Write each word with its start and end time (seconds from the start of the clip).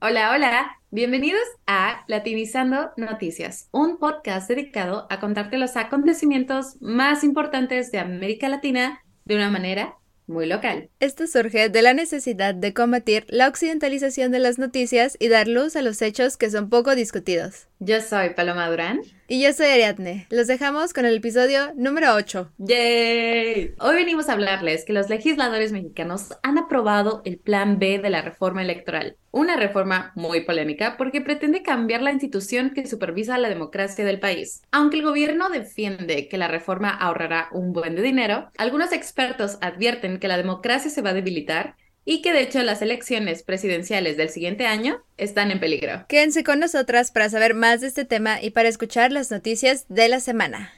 Hola, 0.00 0.30
hola, 0.30 0.78
bienvenidos 0.92 1.42
a 1.66 2.04
Latinizando 2.06 2.92
Noticias, 2.96 3.68
un 3.72 3.98
podcast 3.98 4.48
dedicado 4.48 5.08
a 5.10 5.18
contarte 5.18 5.58
los 5.58 5.76
acontecimientos 5.76 6.80
más 6.80 7.24
importantes 7.24 7.90
de 7.90 7.98
América 7.98 8.48
Latina 8.48 9.02
de 9.24 9.34
una 9.34 9.50
manera 9.50 9.96
muy 10.28 10.46
local. 10.46 10.88
Esto 11.00 11.26
surge 11.26 11.68
de 11.68 11.82
la 11.82 11.94
necesidad 11.94 12.54
de 12.54 12.72
combatir 12.72 13.26
la 13.28 13.48
occidentalización 13.48 14.30
de 14.30 14.38
las 14.38 14.56
noticias 14.56 15.16
y 15.18 15.26
dar 15.26 15.48
luz 15.48 15.74
a 15.74 15.82
los 15.82 16.00
hechos 16.00 16.36
que 16.36 16.48
son 16.48 16.70
poco 16.70 16.94
discutidos. 16.94 17.67
Yo 17.80 18.00
soy 18.00 18.30
Paloma 18.30 18.68
Durán. 18.68 19.02
Y 19.28 19.40
yo 19.40 19.52
soy 19.52 19.66
Ariadne. 19.66 20.26
Los 20.30 20.48
dejamos 20.48 20.92
con 20.92 21.06
el 21.06 21.18
episodio 21.18 21.72
número 21.76 22.12
8. 22.14 22.50
¡Yay! 22.58 23.74
Hoy 23.78 23.94
venimos 23.94 24.28
a 24.28 24.32
hablarles 24.32 24.84
que 24.84 24.92
los 24.92 25.08
legisladores 25.08 25.70
mexicanos 25.70 26.30
han 26.42 26.58
aprobado 26.58 27.22
el 27.24 27.38
Plan 27.38 27.78
B 27.78 28.00
de 28.00 28.10
la 28.10 28.22
reforma 28.22 28.62
electoral. 28.62 29.16
Una 29.30 29.56
reforma 29.56 30.10
muy 30.16 30.40
polémica 30.40 30.96
porque 30.96 31.20
pretende 31.20 31.62
cambiar 31.62 32.02
la 32.02 32.10
institución 32.10 32.70
que 32.70 32.86
supervisa 32.86 33.38
la 33.38 33.48
democracia 33.48 34.04
del 34.04 34.18
país. 34.18 34.62
Aunque 34.72 34.96
el 34.96 35.04
gobierno 35.04 35.48
defiende 35.48 36.26
que 36.26 36.38
la 36.38 36.48
reforma 36.48 36.90
ahorrará 36.90 37.48
un 37.52 37.72
buen 37.72 37.94
de 37.94 38.02
dinero, 38.02 38.50
algunos 38.58 38.92
expertos 38.92 39.56
advierten 39.60 40.18
que 40.18 40.26
la 40.26 40.36
democracia 40.36 40.90
se 40.90 41.02
va 41.02 41.10
a 41.10 41.14
debilitar 41.14 41.76
y 42.10 42.22
que 42.22 42.32
de 42.32 42.40
hecho 42.40 42.62
las 42.62 42.80
elecciones 42.80 43.42
presidenciales 43.42 44.16
del 44.16 44.30
siguiente 44.30 44.64
año 44.64 45.02
están 45.18 45.50
en 45.50 45.60
peligro. 45.60 46.06
Quédense 46.08 46.42
con 46.42 46.58
nosotras 46.58 47.10
para 47.10 47.28
saber 47.28 47.52
más 47.52 47.82
de 47.82 47.88
este 47.88 48.06
tema 48.06 48.40
y 48.40 48.48
para 48.48 48.70
escuchar 48.70 49.12
las 49.12 49.30
noticias 49.30 49.84
de 49.90 50.08
la 50.08 50.18
semana. 50.18 50.72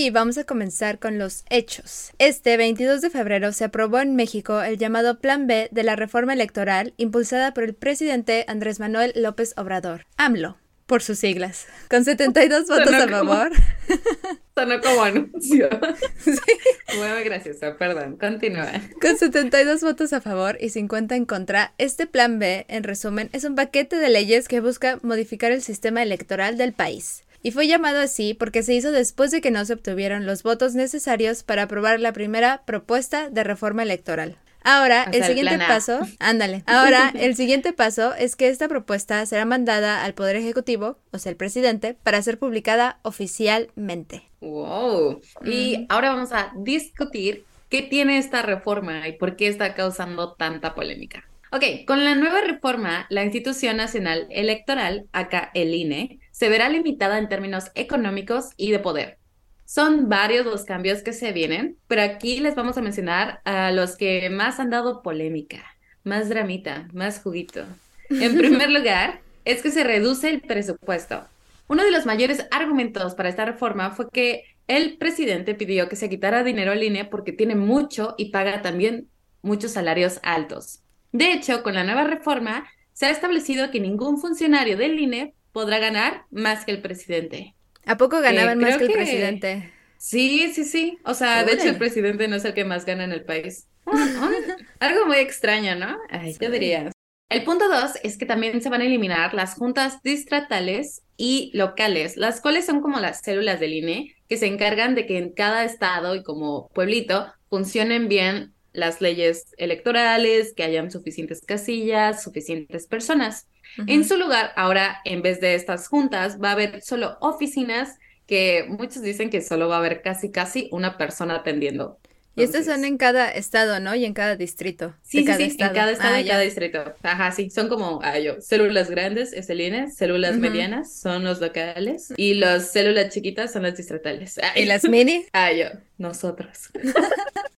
Y 0.00 0.10
vamos 0.10 0.38
a 0.38 0.44
comenzar 0.44 1.00
con 1.00 1.18
los 1.18 1.42
hechos. 1.50 2.12
Este 2.18 2.56
22 2.56 3.00
de 3.00 3.10
febrero 3.10 3.52
se 3.52 3.64
aprobó 3.64 3.98
en 3.98 4.14
México 4.14 4.62
el 4.62 4.78
llamado 4.78 5.18
Plan 5.18 5.48
B 5.48 5.68
de 5.72 5.82
la 5.82 5.96
reforma 5.96 6.34
electoral 6.34 6.94
impulsada 6.98 7.52
por 7.52 7.64
el 7.64 7.74
presidente 7.74 8.44
Andrés 8.46 8.78
Manuel 8.78 9.12
López 9.16 9.54
Obrador, 9.56 10.06
AMLO, 10.16 10.56
por 10.86 11.02
sus 11.02 11.18
siglas, 11.18 11.66
con 11.90 12.04
72 12.04 12.68
votos 12.68 12.94
a 12.94 13.08
favor. 13.08 13.50
Sonó 14.56 14.80
como 14.80 15.02
anuncio. 15.02 15.68
sí. 16.20 16.96
Muy 16.96 17.24
gracioso, 17.24 17.76
perdón, 17.76 18.18
continúa. 18.18 18.70
Con 19.00 19.18
72 19.18 19.80
votos 19.80 20.12
a 20.12 20.20
favor 20.20 20.58
y 20.60 20.68
50 20.68 21.16
en 21.16 21.24
contra, 21.24 21.74
este 21.76 22.06
Plan 22.06 22.38
B, 22.38 22.66
en 22.68 22.84
resumen, 22.84 23.30
es 23.32 23.42
un 23.42 23.56
paquete 23.56 23.96
de 23.96 24.10
leyes 24.10 24.46
que 24.46 24.60
busca 24.60 25.00
modificar 25.02 25.50
el 25.50 25.60
sistema 25.60 26.04
electoral 26.04 26.56
del 26.56 26.72
país 26.72 27.24
y 27.42 27.52
fue 27.52 27.66
llamado 27.66 28.00
así 28.00 28.34
porque 28.34 28.62
se 28.62 28.74
hizo 28.74 28.92
después 28.92 29.30
de 29.30 29.40
que 29.40 29.50
no 29.50 29.64
se 29.64 29.74
obtuvieron 29.74 30.26
los 30.26 30.42
votos 30.42 30.74
necesarios 30.74 31.42
para 31.42 31.64
aprobar 31.64 32.00
la 32.00 32.12
primera 32.12 32.62
propuesta 32.64 33.30
de 33.30 33.44
reforma 33.44 33.82
electoral. 33.82 34.36
Ahora, 34.64 35.04
el 35.12 35.24
siguiente 35.24 35.58
paso, 35.58 36.00
ándale, 36.18 36.62
ahora 36.66 37.12
el 37.14 37.36
siguiente 37.36 37.72
paso 37.72 38.14
es 38.14 38.36
que 38.36 38.48
esta 38.48 38.68
propuesta 38.68 39.24
será 39.24 39.44
mandada 39.44 40.04
al 40.04 40.14
Poder 40.14 40.36
Ejecutivo, 40.36 40.98
o 41.12 41.18
sea, 41.18 41.30
el 41.30 41.36
presidente, 41.36 41.94
para 42.02 42.20
ser 42.22 42.38
publicada 42.38 42.98
oficialmente. 43.02 44.28
Wow. 44.40 45.20
Y 45.44 45.86
ahora 45.88 46.10
vamos 46.10 46.32
a 46.32 46.52
discutir 46.56 47.44
qué 47.68 47.82
tiene 47.82 48.18
esta 48.18 48.42
reforma 48.42 49.08
y 49.08 49.12
por 49.12 49.36
qué 49.36 49.48
está 49.48 49.74
causando 49.74 50.32
tanta 50.32 50.74
polémica. 50.74 51.27
Ok, 51.50 51.86
con 51.86 52.04
la 52.04 52.14
nueva 52.14 52.42
reforma, 52.42 53.06
la 53.08 53.24
Institución 53.24 53.78
Nacional 53.78 54.26
Electoral, 54.30 55.06
acá 55.12 55.50
el 55.54 55.72
INE, 55.72 56.20
se 56.30 56.50
verá 56.50 56.68
limitada 56.68 57.16
en 57.16 57.30
términos 57.30 57.70
económicos 57.74 58.50
y 58.58 58.70
de 58.70 58.78
poder. 58.78 59.18
Son 59.64 60.10
varios 60.10 60.44
los 60.44 60.64
cambios 60.64 61.02
que 61.02 61.14
se 61.14 61.32
vienen, 61.32 61.78
pero 61.86 62.02
aquí 62.02 62.40
les 62.40 62.54
vamos 62.54 62.76
a 62.76 62.82
mencionar 62.82 63.40
a 63.44 63.70
los 63.70 63.96
que 63.96 64.28
más 64.28 64.60
han 64.60 64.68
dado 64.68 65.02
polémica, 65.02 65.64
más 66.04 66.28
dramita, 66.28 66.88
más 66.92 67.22
juguito. 67.22 67.64
En 68.10 68.36
primer 68.38 68.70
lugar, 68.70 69.20
es 69.46 69.62
que 69.62 69.70
se 69.70 69.84
reduce 69.84 70.28
el 70.28 70.42
presupuesto. 70.42 71.24
Uno 71.66 71.82
de 71.82 71.90
los 71.90 72.04
mayores 72.04 72.46
argumentos 72.50 73.14
para 73.14 73.30
esta 73.30 73.46
reforma 73.46 73.92
fue 73.92 74.10
que 74.10 74.44
el 74.66 74.98
presidente 74.98 75.54
pidió 75.54 75.88
que 75.88 75.96
se 75.96 76.10
quitara 76.10 76.44
dinero 76.44 76.72
al 76.72 76.82
INE 76.82 77.06
porque 77.06 77.32
tiene 77.32 77.54
mucho 77.54 78.14
y 78.18 78.30
paga 78.32 78.60
también 78.60 79.08
muchos 79.40 79.72
salarios 79.72 80.20
altos. 80.22 80.82
De 81.12 81.32
hecho, 81.32 81.62
con 81.62 81.74
la 81.74 81.84
nueva 81.84 82.04
reforma, 82.04 82.68
se 82.92 83.06
ha 83.06 83.10
establecido 83.10 83.70
que 83.70 83.80
ningún 83.80 84.20
funcionario 84.20 84.76
del 84.76 84.98
INE 84.98 85.34
podrá 85.52 85.78
ganar 85.78 86.24
más 86.30 86.64
que 86.64 86.72
el 86.72 86.82
presidente. 86.82 87.54
¿A 87.86 87.96
poco 87.96 88.20
ganaban 88.20 88.58
más 88.58 88.76
que 88.76 88.84
el 88.84 88.92
presidente? 88.92 89.72
Sí, 89.96 90.52
sí, 90.54 90.64
sí. 90.64 90.98
O 91.04 91.14
sea, 91.14 91.44
de 91.44 91.52
hecho, 91.52 91.68
el 91.68 91.78
presidente 91.78 92.28
no 92.28 92.36
es 92.36 92.44
el 92.44 92.54
que 92.54 92.64
más 92.64 92.84
gana 92.84 93.04
en 93.04 93.12
el 93.12 93.24
país. 93.24 93.66
Algo 94.80 95.06
muy 95.06 95.16
extraño, 95.16 95.74
¿no? 95.74 95.96
Ay, 96.10 96.36
yo 96.40 96.50
diría. 96.50 96.92
El 97.28 97.44
punto 97.44 97.68
dos 97.68 97.92
es 98.02 98.16
que 98.16 98.24
también 98.24 98.60
se 98.62 98.70
van 98.70 98.80
a 98.80 98.86
eliminar 98.86 99.34
las 99.34 99.54
juntas 99.54 100.02
distratales 100.02 101.02
y 101.16 101.50
locales, 101.54 102.16
las 102.16 102.40
cuales 102.40 102.64
son 102.64 102.80
como 102.80 103.00
las 103.00 103.20
células 103.20 103.60
del 103.60 103.74
INE 103.74 104.14
que 104.28 104.38
se 104.38 104.46
encargan 104.46 104.94
de 104.94 105.06
que 105.06 105.18
en 105.18 105.32
cada 105.32 105.64
estado 105.64 106.14
y 106.14 106.22
como 106.22 106.68
pueblito 106.68 107.26
funcionen 107.50 108.08
bien 108.08 108.54
las 108.78 109.00
leyes 109.00 109.54
electorales, 109.58 110.54
que 110.54 110.62
hayan 110.64 110.90
suficientes 110.90 111.42
casillas, 111.44 112.22
suficientes 112.22 112.86
personas. 112.86 113.48
En 113.86 114.04
su 114.04 114.16
lugar, 114.16 114.52
ahora, 114.56 114.98
en 115.04 115.22
vez 115.22 115.40
de 115.40 115.54
estas 115.54 115.88
juntas, 115.88 116.38
va 116.42 116.50
a 116.50 116.52
haber 116.52 116.80
solo 116.82 117.18
oficinas 117.20 117.98
que 118.26 118.66
muchos 118.68 119.02
dicen 119.02 119.30
que 119.30 119.40
solo 119.40 119.68
va 119.68 119.76
a 119.76 119.78
haber 119.78 120.02
casi, 120.02 120.30
casi 120.30 120.68
una 120.72 120.98
persona 120.98 121.36
atendiendo. 121.36 121.98
Y 122.38 122.44
estas 122.44 122.66
son 122.66 122.84
en 122.84 122.98
cada 122.98 123.30
estado, 123.30 123.80
¿no? 123.80 123.96
Y 123.96 124.04
en 124.04 124.14
cada 124.14 124.36
distrito. 124.36 124.94
Sí, 125.02 125.26
sí, 125.26 125.50
sí, 125.50 125.56
en 125.58 125.70
cada 125.70 125.90
estado 125.90 126.18
y 126.18 126.22
ah, 126.22 126.26
cada 126.28 126.40
distrito. 126.42 126.94
Ajá, 127.02 127.32
sí, 127.32 127.50
son 127.50 127.68
como, 127.68 128.00
ah, 128.02 128.18
yo, 128.20 128.40
células 128.40 128.90
grandes 128.90 129.32
es 129.32 129.50
el 129.50 129.60
INE, 129.60 129.90
células 129.90 130.36
medianas 130.36 130.94
son 130.94 131.24
los 131.24 131.40
locales 131.40 132.14
y 132.16 132.34
las 132.34 132.70
células 132.70 133.12
chiquitas 133.12 133.52
son 133.52 133.64
las 133.64 133.76
distritales. 133.76 134.38
¿Y 134.54 134.66
las 134.66 134.84
mini? 134.84 135.26
Ah, 135.32 135.52
yo, 135.52 135.66
nosotros. 135.98 136.70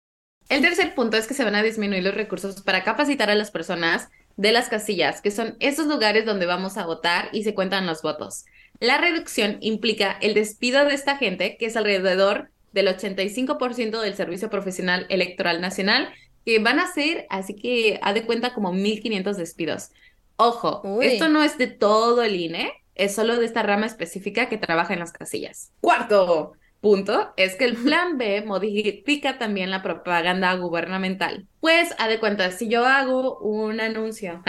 El 0.51 0.61
tercer 0.61 0.93
punto 0.95 1.15
es 1.15 1.27
que 1.27 1.33
se 1.33 1.45
van 1.45 1.55
a 1.55 1.63
disminuir 1.63 2.03
los 2.03 2.13
recursos 2.13 2.61
para 2.61 2.83
capacitar 2.83 3.29
a 3.29 3.35
las 3.35 3.51
personas 3.51 4.09
de 4.35 4.51
las 4.51 4.67
casillas, 4.67 5.21
que 5.21 5.31
son 5.31 5.55
esos 5.61 5.87
lugares 5.87 6.25
donde 6.25 6.45
vamos 6.45 6.75
a 6.75 6.85
votar 6.85 7.29
y 7.31 7.45
se 7.45 7.53
cuentan 7.53 7.85
los 7.85 8.01
votos. 8.01 8.43
La 8.81 8.97
reducción 8.97 9.59
implica 9.61 10.17
el 10.19 10.33
despido 10.33 10.83
de 10.83 10.93
esta 10.93 11.15
gente, 11.15 11.55
que 11.55 11.67
es 11.67 11.77
alrededor 11.77 12.51
del 12.73 12.89
85% 12.89 14.01
del 14.01 14.13
Servicio 14.13 14.49
Profesional 14.49 15.05
Electoral 15.07 15.61
Nacional, 15.61 16.09
que 16.45 16.59
van 16.59 16.79
a 16.79 16.91
ser, 16.91 17.27
así 17.29 17.55
que 17.55 17.97
ha 18.01 18.11
de 18.11 18.25
cuenta 18.25 18.53
como 18.53 18.73
1.500 18.73 19.35
despidos. 19.35 19.91
Ojo, 20.35 20.99
esto 21.01 21.29
no 21.29 21.43
es 21.43 21.57
de 21.57 21.67
todo 21.67 22.23
el 22.23 22.35
INE, 22.35 22.73
es 22.95 23.15
solo 23.15 23.37
de 23.37 23.45
esta 23.45 23.63
rama 23.63 23.85
específica 23.85 24.49
que 24.49 24.57
trabaja 24.57 24.91
en 24.91 24.99
las 24.99 25.13
casillas. 25.13 25.71
Cuarto, 25.79 26.57
punto 26.81 27.31
es 27.37 27.55
que 27.55 27.65
el 27.65 27.77
plan 27.77 28.17
B 28.17 28.41
modifica 28.41 29.37
también 29.37 29.69
la 29.69 29.83
propaganda 29.83 30.53
gubernamental. 30.55 31.47
Pues, 31.59 31.93
a 31.99 32.07
de 32.07 32.19
cuenta, 32.19 32.51
si 32.51 32.67
yo 32.67 32.85
hago 32.85 33.37
un 33.39 33.79
anuncio 33.79 34.43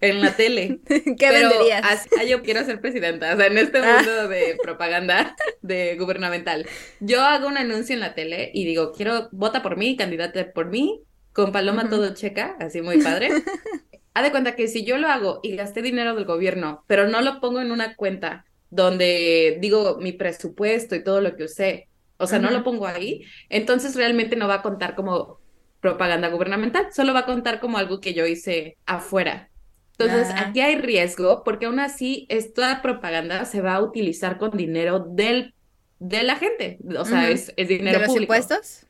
en 0.00 0.20
la 0.20 0.34
tele, 0.36 0.80
¿qué 1.18 1.30
venderías? 1.30 2.06
yo 2.28 2.42
quiero 2.42 2.64
ser 2.64 2.80
presidenta, 2.80 3.32
o 3.32 3.36
sea, 3.36 3.46
en 3.46 3.56
este 3.56 3.78
ah. 3.78 3.96
mundo 3.96 4.28
de 4.28 4.58
propaganda 4.60 5.36
de 5.62 5.96
gubernamental. 5.96 6.66
Yo 6.98 7.22
hago 7.22 7.46
un 7.46 7.56
anuncio 7.56 7.94
en 7.94 8.00
la 8.00 8.14
tele 8.14 8.50
y 8.52 8.64
digo, 8.64 8.92
quiero, 8.92 9.28
vota 9.30 9.62
por 9.62 9.76
mí, 9.76 9.96
candidata 9.96 10.52
por 10.52 10.66
mí, 10.66 11.02
con 11.32 11.52
paloma 11.52 11.88
todo 11.88 12.14
checa, 12.14 12.56
así 12.58 12.82
muy 12.82 12.98
padre. 12.98 13.30
Haz 14.14 14.24
de 14.24 14.30
cuenta 14.30 14.56
que 14.56 14.66
si 14.66 14.84
yo 14.84 14.96
lo 14.96 15.08
hago 15.08 15.40
y 15.42 15.54
gasté 15.54 15.82
dinero 15.82 16.14
del 16.14 16.24
gobierno, 16.24 16.82
pero 16.86 17.06
no 17.06 17.20
lo 17.20 17.38
pongo 17.38 17.60
en 17.60 17.70
una 17.70 17.94
cuenta 17.94 18.46
donde 18.76 19.58
digo 19.60 19.96
mi 19.98 20.12
presupuesto 20.12 20.94
y 20.94 21.02
todo 21.02 21.20
lo 21.20 21.34
que 21.34 21.44
usé, 21.44 21.88
o 22.18 22.26
sea, 22.26 22.38
no 22.38 22.50
lo 22.50 22.62
pongo 22.62 22.86
ahí, 22.86 23.24
entonces 23.48 23.96
realmente 23.96 24.36
no 24.36 24.48
va 24.48 24.54
a 24.54 24.62
contar 24.62 24.94
como 24.94 25.40
propaganda 25.80 26.28
gubernamental, 26.28 26.92
solo 26.92 27.12
va 27.12 27.20
a 27.20 27.26
contar 27.26 27.60
como 27.60 27.78
algo 27.78 28.00
que 28.00 28.14
yo 28.14 28.26
hice 28.26 28.76
afuera. 28.86 29.50
Entonces, 29.98 30.28
aquí 30.36 30.60
hay 30.60 30.76
riesgo 30.76 31.42
porque 31.42 31.66
aún 31.66 31.80
así 31.80 32.26
esta 32.28 32.82
propaganda 32.82 33.46
se 33.46 33.62
va 33.62 33.74
a 33.74 33.82
utilizar 33.82 34.36
con 34.36 34.50
dinero 34.50 34.98
del, 34.98 35.54
de 35.98 36.22
la 36.22 36.36
gente, 36.36 36.78
o 36.98 37.04
sea, 37.04 37.30
es, 37.30 37.52
es, 37.56 37.68
dinero 37.68 38.00
¿De 38.00 38.06
los 38.06 38.16
impuestos? 38.16 38.86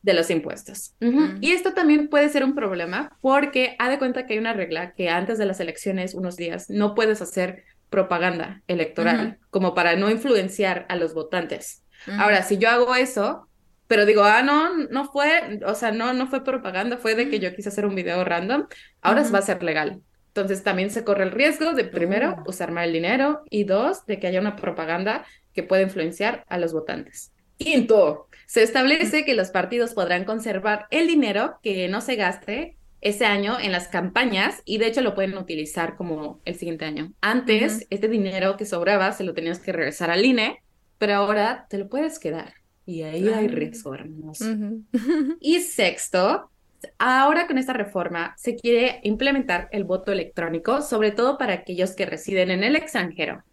De 0.00 0.14
los 0.14 0.30
impuestos. 0.30 0.94
Y 1.42 1.52
esto 1.52 1.74
también 1.74 2.08
puede 2.08 2.30
ser 2.30 2.44
un 2.44 2.54
problema 2.54 3.18
porque 3.20 3.76
ha 3.78 3.90
de 3.90 3.98
cuenta 3.98 4.26
que 4.26 4.34
hay 4.34 4.38
una 4.38 4.54
regla 4.54 4.94
que 4.94 5.10
antes 5.10 5.36
de 5.36 5.44
las 5.44 5.60
elecciones, 5.60 6.14
unos 6.14 6.36
días, 6.36 6.70
no 6.70 6.94
puedes 6.94 7.20
hacer 7.20 7.64
propaganda 7.90 8.62
electoral, 8.66 9.38
como 9.50 9.74
para 9.74 9.96
no 9.96 10.10
influenciar 10.10 10.86
a 10.88 10.96
los 10.96 11.14
votantes. 11.14 11.84
Ahora, 12.18 12.42
si 12.42 12.58
yo 12.58 12.68
hago 12.70 12.94
eso, 12.94 13.48
pero 13.86 14.04
digo, 14.06 14.22
ah, 14.24 14.42
no, 14.42 14.74
no 14.88 15.04
fue, 15.10 15.60
o 15.66 15.74
sea, 15.74 15.90
no, 15.92 16.12
no 16.12 16.26
fue 16.28 16.44
propaganda, 16.44 16.98
fue 16.98 17.14
de 17.14 17.28
que 17.30 17.40
yo 17.40 17.54
quise 17.54 17.70
hacer 17.70 17.86
un 17.86 17.94
video 17.94 18.24
random, 18.24 18.66
ahora 19.00 19.22
va 19.32 19.38
a 19.38 19.42
ser 19.42 19.62
legal. 19.62 20.02
Entonces 20.28 20.62
también 20.62 20.90
se 20.90 21.04
corre 21.04 21.24
el 21.24 21.32
riesgo 21.32 21.72
de, 21.72 21.84
primero, 21.84 22.36
Oh. 22.36 22.42
usar 22.46 22.70
mal 22.70 22.88
el 22.88 22.92
dinero 22.92 23.42
y 23.50 23.64
dos, 23.64 24.04
de 24.06 24.18
que 24.20 24.26
haya 24.28 24.40
una 24.40 24.56
propaganda 24.56 25.24
que 25.52 25.62
pueda 25.62 25.82
influenciar 25.82 26.44
a 26.48 26.58
los 26.58 26.72
votantes. 26.72 27.32
Quinto, 27.56 28.28
se 28.46 28.62
establece 28.62 29.24
que 29.24 29.34
los 29.34 29.50
partidos 29.50 29.94
podrán 29.94 30.24
conservar 30.24 30.86
el 30.90 31.08
dinero 31.08 31.58
que 31.62 31.88
no 31.88 32.00
se 32.00 32.14
gaste 32.16 32.76
ese 33.00 33.26
año 33.26 33.58
en 33.60 33.72
las 33.72 33.88
campañas 33.88 34.62
y 34.64 34.78
de 34.78 34.88
hecho 34.88 35.00
lo 35.00 35.14
pueden 35.14 35.36
utilizar 35.36 35.96
como 35.96 36.40
el 36.44 36.56
siguiente 36.56 36.84
año. 36.84 37.12
Antes, 37.20 37.86
este 37.90 38.08
dinero 38.08 38.56
que 38.56 38.64
sobraba 38.64 39.12
se 39.12 39.24
lo 39.24 39.34
tenías 39.34 39.60
que 39.60 39.72
regresar 39.72 40.10
al 40.10 40.24
INE, 40.24 40.62
pero 40.98 41.14
ahora 41.14 41.66
te 41.70 41.78
lo 41.78 41.88
puedes 41.88 42.18
quedar. 42.18 42.54
Y 42.86 43.02
ahí 43.02 43.28
hay 43.28 43.46
hermoso. 43.46 44.44
Ujú. 44.50 44.84
Y 45.40 45.60
sexto, 45.60 46.50
ahora 46.98 47.46
con 47.46 47.58
esta 47.58 47.72
reforma 47.72 48.34
se 48.36 48.56
quiere 48.56 49.00
implementar 49.02 49.68
el 49.72 49.84
voto 49.84 50.10
electrónico, 50.10 50.82
sobre 50.82 51.10
todo 51.12 51.38
para 51.38 51.52
aquellos 51.52 51.94
que 51.94 52.06
residen 52.06 52.50
en 52.50 52.64
el 52.64 52.76
extranjero. 52.76 53.44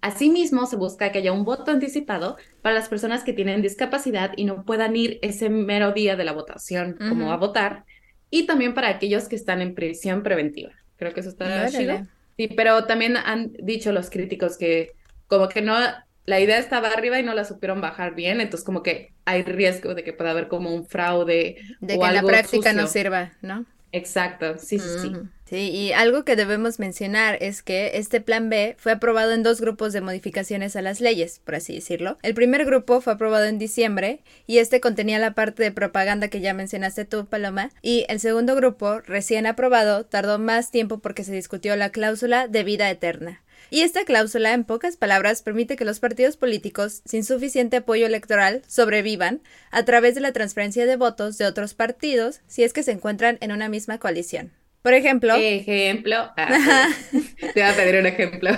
Asimismo, 0.00 0.66
se 0.66 0.76
busca 0.76 1.10
que 1.10 1.18
haya 1.18 1.32
un 1.32 1.44
voto 1.44 1.72
anticipado 1.72 2.36
para 2.62 2.74
las 2.74 2.88
personas 2.88 3.24
que 3.24 3.32
tienen 3.32 3.62
discapacidad 3.62 4.32
y 4.36 4.44
no 4.44 4.64
puedan 4.64 4.94
ir 4.94 5.18
ese 5.22 5.50
mero 5.50 5.92
día 5.92 6.14
de 6.14 6.24
la 6.24 6.32
votación 6.32 6.96
como 7.08 7.32
a 7.32 7.36
votar, 7.36 7.84
y 8.30 8.46
también 8.46 8.74
para 8.74 8.88
aquellos 8.88 9.28
que 9.28 9.36
están 9.36 9.62
en 9.62 9.74
prisión 9.74 10.22
preventiva. 10.22 10.72
Creo 10.96 11.14
que 11.14 11.20
eso 11.20 11.30
está 11.30 11.46
Órale. 11.46 11.70
chido. 11.70 12.06
Sí, 12.36 12.48
pero 12.48 12.84
también 12.84 13.16
han 13.16 13.52
dicho 13.54 13.92
los 13.92 14.10
críticos 14.10 14.58
que 14.58 14.92
como 15.26 15.48
que 15.48 15.60
no, 15.62 15.76
la 16.24 16.40
idea 16.40 16.58
estaba 16.58 16.88
arriba 16.88 17.18
y 17.18 17.22
no 17.22 17.34
la 17.34 17.44
supieron 17.44 17.80
bajar 17.80 18.14
bien, 18.14 18.40
entonces 18.40 18.64
como 18.64 18.82
que 18.82 19.14
hay 19.24 19.42
riesgo 19.42 19.94
de 19.94 20.04
que 20.04 20.12
pueda 20.12 20.30
haber 20.30 20.48
como 20.48 20.74
un 20.74 20.86
fraude 20.86 21.56
De 21.80 21.96
o 21.96 21.98
que 21.98 22.06
en 22.06 22.14
la 22.14 22.20
algo 22.20 22.28
práctica 22.28 22.72
no 22.72 22.86
sirva, 22.86 23.32
¿no? 23.40 23.66
Exacto, 23.92 24.58
sí, 24.58 24.78
sí, 24.78 24.90
sí. 24.90 25.22
Sí, 25.48 25.70
y 25.70 25.92
algo 25.92 26.24
que 26.26 26.36
debemos 26.36 26.78
mencionar 26.78 27.38
es 27.40 27.62
que 27.62 27.92
este 27.94 28.20
plan 28.20 28.50
B 28.50 28.76
fue 28.78 28.92
aprobado 28.92 29.32
en 29.32 29.42
dos 29.42 29.62
grupos 29.62 29.94
de 29.94 30.02
modificaciones 30.02 30.76
a 30.76 30.82
las 30.82 31.00
leyes, 31.00 31.40
por 31.42 31.54
así 31.54 31.76
decirlo. 31.76 32.18
El 32.22 32.34
primer 32.34 32.66
grupo 32.66 33.00
fue 33.00 33.14
aprobado 33.14 33.46
en 33.46 33.58
diciembre 33.58 34.20
y 34.46 34.58
este 34.58 34.82
contenía 34.82 35.18
la 35.18 35.32
parte 35.32 35.62
de 35.62 35.72
propaganda 35.72 36.28
que 36.28 36.42
ya 36.42 36.52
mencionaste 36.52 37.06
tú, 37.06 37.24
Paloma, 37.24 37.70
y 37.80 38.04
el 38.10 38.20
segundo 38.20 38.56
grupo, 38.56 39.00
recién 39.00 39.46
aprobado, 39.46 40.04
tardó 40.04 40.38
más 40.38 40.70
tiempo 40.70 40.98
porque 40.98 41.24
se 41.24 41.32
discutió 41.32 41.76
la 41.76 41.92
cláusula 41.92 42.46
de 42.46 42.62
vida 42.62 42.90
eterna. 42.90 43.42
Y 43.70 43.80
esta 43.80 44.04
cláusula, 44.04 44.52
en 44.52 44.64
pocas 44.64 44.98
palabras, 44.98 45.40
permite 45.40 45.76
que 45.76 45.86
los 45.86 45.98
partidos 45.98 46.36
políticos 46.36 47.00
sin 47.06 47.24
suficiente 47.24 47.78
apoyo 47.78 48.04
electoral 48.04 48.60
sobrevivan 48.66 49.40
a 49.70 49.86
través 49.86 50.14
de 50.14 50.20
la 50.20 50.32
transferencia 50.32 50.84
de 50.84 50.96
votos 50.96 51.38
de 51.38 51.46
otros 51.46 51.72
partidos 51.72 52.42
si 52.48 52.64
es 52.64 52.74
que 52.74 52.82
se 52.82 52.92
encuentran 52.92 53.38
en 53.40 53.52
una 53.52 53.70
misma 53.70 53.96
coalición. 53.96 54.52
Por 54.88 54.94
ejemplo, 54.94 55.34
Ejemplo. 55.34 56.16
Ah. 56.38 56.88
Te 57.52 57.60
voy 57.60 57.62
a 57.70 57.76
pedir 57.76 57.96
un 57.96 58.06
ejemplo. 58.06 58.50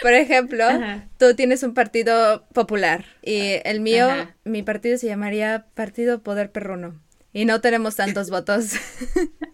por 0.00 0.14
ejemplo, 0.14 0.64
Ajá. 0.64 1.06
tú 1.18 1.34
tienes 1.34 1.62
un 1.62 1.74
partido 1.74 2.46
popular 2.54 3.04
y 3.22 3.56
el 3.64 3.80
mío, 3.80 4.08
Ajá. 4.08 4.34
mi 4.44 4.62
partido 4.62 4.96
se 4.96 5.06
llamaría 5.06 5.66
Partido 5.74 6.22
Poder 6.22 6.50
Perruno 6.50 6.98
y 7.34 7.44
no 7.44 7.60
tenemos 7.60 7.94
tantos 7.96 8.30
votos. 8.30 8.72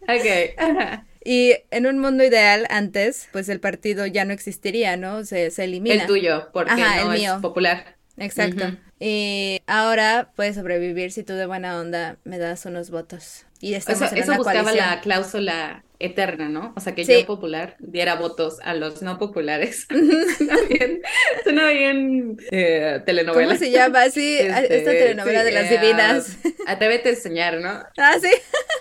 Ok. 0.02 0.54
Ajá. 0.58 1.06
Y 1.24 1.54
en 1.72 1.86
un 1.86 1.98
mundo 1.98 2.22
ideal 2.22 2.66
antes, 2.70 3.28
pues 3.32 3.48
el 3.48 3.58
partido 3.58 4.06
ya 4.06 4.24
no 4.24 4.32
existiría, 4.32 4.96
¿no? 4.96 5.24
Se, 5.24 5.50
se 5.50 5.64
elimina. 5.64 6.02
El 6.02 6.06
tuyo, 6.06 6.50
porque 6.52 6.70
Ajá, 6.70 7.02
no 7.04 7.10
el 7.10 7.16
es 7.16 7.20
mío. 7.20 7.38
popular. 7.42 7.96
Exacto. 8.16 8.76
Y 9.00 9.60
ahora 9.66 10.30
puedes 10.36 10.54
sobrevivir 10.54 11.10
si 11.10 11.24
tú 11.24 11.32
de 11.32 11.46
buena 11.46 11.80
onda 11.80 12.18
me 12.22 12.38
das 12.38 12.64
unos 12.64 12.90
votos. 12.90 13.44
Y 13.62 13.74
estamos 13.74 14.02
Eso, 14.02 14.16
en 14.16 14.22
eso 14.22 14.32
una 14.32 14.38
buscaba 14.38 14.64
coalición. 14.64 14.90
la 14.90 15.00
cláusula 15.00 15.84
eterna, 16.00 16.48
¿no? 16.48 16.74
O 16.76 16.80
sea, 16.80 16.94
que 16.96 17.04
Sí. 17.04 17.12
yo 17.20 17.26
popular 17.26 17.76
diera 17.78 18.16
votos 18.16 18.58
a 18.64 18.74
los 18.74 19.02
no 19.02 19.18
populares. 19.18 19.86
suena 20.36 20.56
bien, 20.68 21.00
suena 21.44 21.68
bien 21.70 22.36
eh, 22.50 23.00
telenovela. 23.06 23.54
¿Cómo 23.54 23.58
se 23.58 23.70
llama? 23.70 24.10
Sí, 24.10 24.36
Este, 24.40 24.78
esta 24.78 24.90
telenovela 24.90 25.40
sí, 25.40 25.46
de 25.46 25.52
las 25.52 25.70
eh, 25.70 25.78
divinas. 25.78 26.38
Atrévete 26.66 27.10
a 27.10 27.12
enseñar, 27.12 27.60
¿no? 27.60 27.82
Ah, 27.96 28.16
sí. 28.20 28.30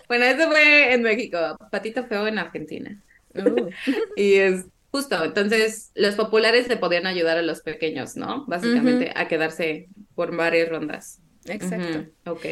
Bueno, 0.07 0.25
eso 0.25 0.47
fue 0.49 0.93
en 0.93 1.03
México, 1.03 1.57
Patito 1.71 2.05
Feo 2.07 2.27
en 2.27 2.39
Argentina. 2.39 3.01
Uh, 3.35 3.69
Y 4.15 4.35
es 4.35 4.65
justo, 4.91 5.23
entonces 5.23 5.91
los 5.95 6.15
populares 6.15 6.67
le 6.67 6.77
podían 6.77 7.07
ayudar 7.07 7.37
a 7.37 7.41
los 7.43 7.61
pequeños, 7.61 8.15
¿no? 8.17 8.45
Básicamente 8.47 9.11
a 9.15 9.27
quedarse 9.27 9.89
por 10.15 10.35
varias 10.35 10.69
rondas. 10.69 11.20
Exacto. 11.45 12.05
Ok. 12.25 12.45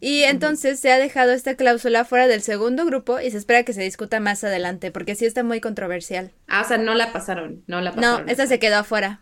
Y 0.00 0.22
entonces 0.24 0.80
se 0.80 0.90
ha 0.92 0.98
dejado 0.98 1.32
esta 1.32 1.54
cláusula 1.56 2.04
fuera 2.04 2.26
del 2.26 2.42
segundo 2.42 2.84
grupo 2.86 3.20
y 3.20 3.30
se 3.30 3.38
espera 3.38 3.62
que 3.64 3.72
se 3.72 3.82
discuta 3.82 4.20
más 4.20 4.42
adelante, 4.44 4.90
porque 4.90 5.14
sí 5.14 5.26
está 5.26 5.42
muy 5.42 5.60
controversial. 5.60 6.32
Ah, 6.48 6.62
o 6.64 6.68
sea, 6.68 6.78
no 6.78 6.94
la 6.94 7.12
pasaron, 7.12 7.62
no 7.66 7.80
la 7.80 7.90
No, 7.90 7.96
pasaron. 7.96 8.28
esta 8.28 8.46
se 8.46 8.58
quedó 8.58 8.76
afuera. 8.78 9.20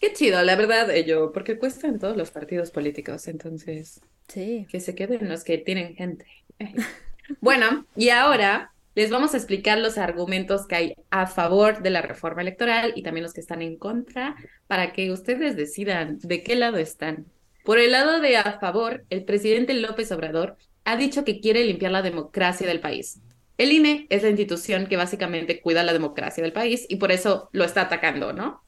Qué 0.00 0.12
chido, 0.12 0.42
la 0.42 0.56
verdad, 0.56 0.90
ello, 0.90 1.32
porque 1.32 1.58
cuestan 1.58 1.98
todos 1.98 2.16
los 2.16 2.30
partidos 2.30 2.70
políticos, 2.70 3.26
entonces 3.28 4.00
Sí. 4.28 4.66
que 4.70 4.80
se 4.80 4.94
queden 4.94 5.28
los 5.28 5.44
que 5.44 5.58
tienen 5.58 5.94
gente. 5.94 6.26
Bueno, 7.40 7.86
y 7.96 8.10
ahora 8.10 8.72
les 8.94 9.10
vamos 9.10 9.32
a 9.32 9.38
explicar 9.38 9.78
los 9.78 9.96
argumentos 9.96 10.66
que 10.66 10.74
hay 10.74 10.94
a 11.10 11.26
favor 11.26 11.82
de 11.82 11.88
la 11.90 12.02
reforma 12.02 12.42
electoral 12.42 12.92
y 12.96 13.02
también 13.02 13.22
los 13.24 13.32
que 13.32 13.40
están 13.40 13.62
en 13.62 13.76
contra 13.78 14.36
para 14.66 14.92
que 14.92 15.10
ustedes 15.10 15.56
decidan 15.56 16.18
de 16.22 16.42
qué 16.42 16.54
lado 16.54 16.76
están. 16.76 17.24
Por 17.64 17.78
el 17.78 17.92
lado 17.92 18.20
de 18.20 18.36
a 18.36 18.58
favor, 18.60 19.04
el 19.08 19.24
presidente 19.24 19.72
López 19.72 20.12
Obrador 20.12 20.58
ha 20.84 20.96
dicho 20.96 21.24
que 21.24 21.40
quiere 21.40 21.64
limpiar 21.64 21.92
la 21.92 22.02
democracia 22.02 22.66
del 22.66 22.80
país. 22.80 23.20
El 23.56 23.72
INE 23.72 24.06
es 24.10 24.22
la 24.22 24.28
institución 24.28 24.86
que 24.86 24.98
básicamente 24.98 25.60
cuida 25.62 25.82
la 25.82 25.94
democracia 25.94 26.42
del 26.42 26.52
país 26.52 26.84
y 26.88 26.96
por 26.96 27.10
eso 27.10 27.48
lo 27.52 27.64
está 27.64 27.82
atacando, 27.82 28.32
¿no? 28.32 28.62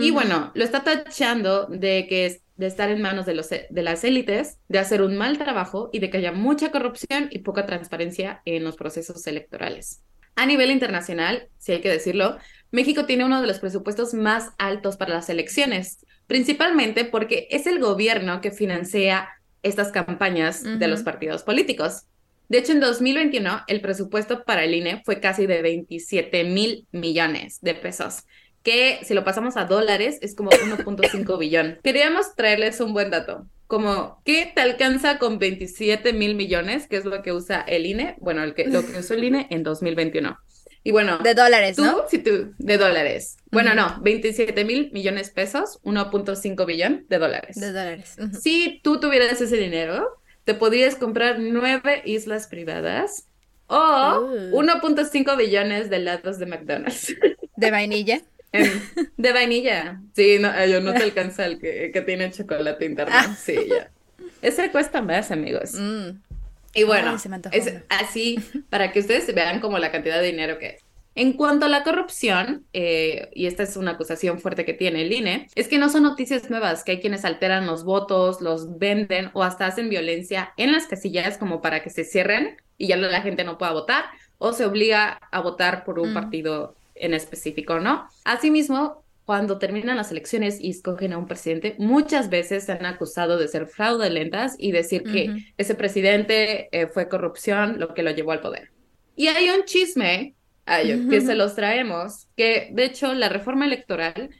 Y 0.00 0.10
bueno, 0.10 0.50
lo 0.54 0.64
está 0.64 0.84
tachando 0.84 1.66
de 1.66 2.06
que 2.08 2.26
es 2.26 2.42
de 2.56 2.66
estar 2.66 2.90
en 2.90 3.00
manos 3.00 3.24
de, 3.24 3.34
los, 3.34 3.48
de 3.48 3.82
las 3.82 4.04
élites, 4.04 4.58
de 4.68 4.78
hacer 4.78 5.00
un 5.00 5.16
mal 5.16 5.38
trabajo 5.38 5.88
y 5.92 6.00
de 6.00 6.10
que 6.10 6.18
haya 6.18 6.32
mucha 6.32 6.70
corrupción 6.70 7.28
y 7.30 7.38
poca 7.38 7.64
transparencia 7.64 8.42
en 8.44 8.64
los 8.64 8.76
procesos 8.76 9.26
electorales. 9.26 10.02
A 10.36 10.44
nivel 10.44 10.70
internacional, 10.70 11.48
si 11.56 11.72
hay 11.72 11.80
que 11.80 11.88
decirlo, 11.88 12.36
México 12.70 13.06
tiene 13.06 13.24
uno 13.24 13.40
de 13.40 13.46
los 13.46 13.60
presupuestos 13.60 14.12
más 14.12 14.50
altos 14.58 14.96
para 14.96 15.14
las 15.14 15.30
elecciones, 15.30 16.04
principalmente 16.28 17.04
porque 17.04 17.48
es 17.50 17.66
el 17.66 17.80
gobierno 17.80 18.40
que 18.40 18.52
financia 18.52 19.28
estas 19.64 19.90
campañas 19.90 20.62
de 20.62 20.86
los 20.86 21.02
partidos 21.02 21.42
políticos. 21.42 22.04
De 22.48 22.58
hecho, 22.58 22.72
en 22.72 22.80
2021 22.80 23.64
el 23.66 23.80
presupuesto 23.80 24.44
para 24.44 24.62
el 24.62 24.74
INE 24.74 25.02
fue 25.04 25.20
casi 25.20 25.46
de 25.46 25.60
27 25.60 26.44
mil 26.44 26.86
millones 26.92 27.58
de 27.60 27.74
pesos, 27.74 28.24
que 28.62 29.00
si 29.02 29.14
lo 29.14 29.24
pasamos 29.24 29.56
a 29.56 29.64
dólares 29.64 30.18
es 30.22 30.36
como 30.36 30.50
1.5 30.50 31.38
billón. 31.38 31.78
Queríamos 31.82 32.36
traerles 32.36 32.80
un 32.80 32.92
buen 32.92 33.10
dato, 33.10 33.46
como 33.66 34.20
¿qué 34.24 34.50
te 34.54 34.60
alcanza 34.60 35.18
con 35.18 35.38
27 35.38 36.12
mil 36.12 36.34
millones? 36.34 36.86
Que 36.86 36.96
es 36.96 37.04
lo 37.04 37.22
que 37.22 37.32
usa 37.32 37.60
el 37.60 37.86
INE, 37.86 38.16
bueno, 38.18 38.42
el 38.42 38.54
que, 38.54 38.66
lo 38.66 38.84
que 38.84 38.98
usó 38.98 39.14
el 39.14 39.24
INE 39.24 39.46
en 39.50 39.62
2021. 39.62 40.38
Y 40.88 40.90
bueno, 40.90 41.18
De 41.18 41.34
dólares, 41.34 41.76
tú, 41.76 41.84
¿no? 41.84 42.04
si 42.08 42.16
tú, 42.16 42.54
de 42.56 42.78
dólares. 42.78 43.36
Bueno, 43.50 43.74
no, 43.74 44.00
27 44.00 44.64
mil 44.64 44.90
millones 44.90 45.28
pesos, 45.28 45.80
1.5 45.82 46.64
billón 46.64 47.04
de 47.10 47.18
dólares. 47.18 47.60
De 47.60 47.72
dólares. 47.72 48.16
Si 48.40 48.80
tú 48.82 48.98
tuvieras 48.98 49.38
ese 49.38 49.58
dinero, 49.58 50.08
te 50.44 50.54
podrías 50.54 50.94
comprar 50.94 51.40
nueve 51.40 52.00
islas 52.06 52.46
privadas 52.46 53.26
o 53.66 53.76
Uh. 54.54 54.58
1.5 54.62 55.36
billones 55.36 55.90
de 55.90 55.96
helados 55.96 56.38
de 56.38 56.46
McDonald's. 56.46 57.14
De 57.56 57.70
vainilla. 57.70 58.22
En- 58.52 58.82
de 59.18 59.32
vainilla. 59.34 60.00
Sí, 60.16 60.38
no, 60.40 60.48
yo 60.64 60.80
no 60.80 60.94
te 60.94 61.02
alcanza 61.02 61.44
el 61.44 61.58
que, 61.58 61.90
que 61.92 62.00
tiene 62.00 62.30
chocolate 62.30 62.86
interno. 62.86 63.12
Ah. 63.14 63.36
Sí, 63.44 63.58
ya. 63.68 63.90
Ese 64.40 64.70
cuesta 64.70 65.02
más, 65.02 65.30
amigos. 65.30 65.72
Mm. 65.74 66.12
Y 66.74 66.84
bueno, 66.84 67.10
Ay, 67.10 67.18
se 67.18 67.28
me 67.28 67.36
antojó 67.36 67.54
es 67.56 67.74
así 67.88 68.36
para 68.70 68.92
que 68.92 69.00
ustedes 69.00 69.32
vean 69.34 69.60
como 69.60 69.78
la 69.78 69.90
cantidad 69.92 70.20
de 70.20 70.26
dinero 70.26 70.58
que 70.58 70.66
es. 70.68 70.82
En 71.14 71.32
cuanto 71.32 71.66
a 71.66 71.68
la 71.68 71.82
corrupción, 71.82 72.68
eh, 72.72 73.28
y 73.34 73.46
esta 73.46 73.64
es 73.64 73.76
una 73.76 73.92
acusación 73.92 74.38
fuerte 74.38 74.64
que 74.64 74.72
tiene 74.72 75.02
el 75.02 75.12
INE, 75.12 75.48
es 75.56 75.66
que 75.66 75.78
no 75.78 75.88
son 75.88 76.04
noticias 76.04 76.48
nuevas, 76.48 76.84
que 76.84 76.92
hay 76.92 77.00
quienes 77.00 77.24
alteran 77.24 77.66
los 77.66 77.82
votos, 77.84 78.40
los 78.40 78.78
venden 78.78 79.30
o 79.34 79.42
hasta 79.42 79.66
hacen 79.66 79.88
violencia 79.88 80.52
en 80.56 80.70
las 80.70 80.86
casillas 80.86 81.36
como 81.36 81.60
para 81.60 81.82
que 81.82 81.90
se 81.90 82.04
cierren 82.04 82.56
y 82.76 82.86
ya 82.86 82.96
la 82.96 83.20
gente 83.22 83.42
no 83.42 83.58
pueda 83.58 83.72
votar 83.72 84.04
o 84.38 84.52
se 84.52 84.64
obliga 84.64 85.18
a 85.32 85.40
votar 85.40 85.84
por 85.84 85.98
un 85.98 86.12
Mm. 86.12 86.14
partido 86.14 86.76
en 86.94 87.14
específico, 87.14 87.80
¿no? 87.80 88.08
Asimismo, 88.24 89.04
cuando 89.28 89.58
terminan 89.58 89.98
las 89.98 90.10
elecciones 90.10 90.58
y 90.58 90.70
escogen 90.70 91.12
a 91.12 91.18
un 91.18 91.26
presidente, 91.26 91.76
muchas 91.76 92.30
veces 92.30 92.64
se 92.64 92.72
han 92.72 92.86
acusado 92.86 93.36
de 93.36 93.46
ser 93.46 93.66
fraudulentas 93.66 94.56
y 94.58 94.72
decir 94.72 95.02
que 95.02 95.28
Ujú. 95.28 95.38
ese 95.58 95.74
presidente 95.74 96.70
eh, 96.72 96.86
fue 96.86 97.10
corrupción 97.10 97.78
lo 97.78 97.92
que 97.92 98.02
lo 98.02 98.10
llevó 98.10 98.32
al 98.32 98.40
poder. 98.40 98.70
Y 99.16 99.26
hay 99.26 99.50
un 99.50 99.66
chisme 99.66 100.34
ay, 100.64 101.08
que 101.10 101.20
se 101.20 101.34
los 101.34 101.54
traemos, 101.54 102.28
que 102.38 102.70
de 102.72 102.86
hecho 102.86 103.12
la 103.12 103.28
reforma 103.28 103.66
electoral, 103.66 104.30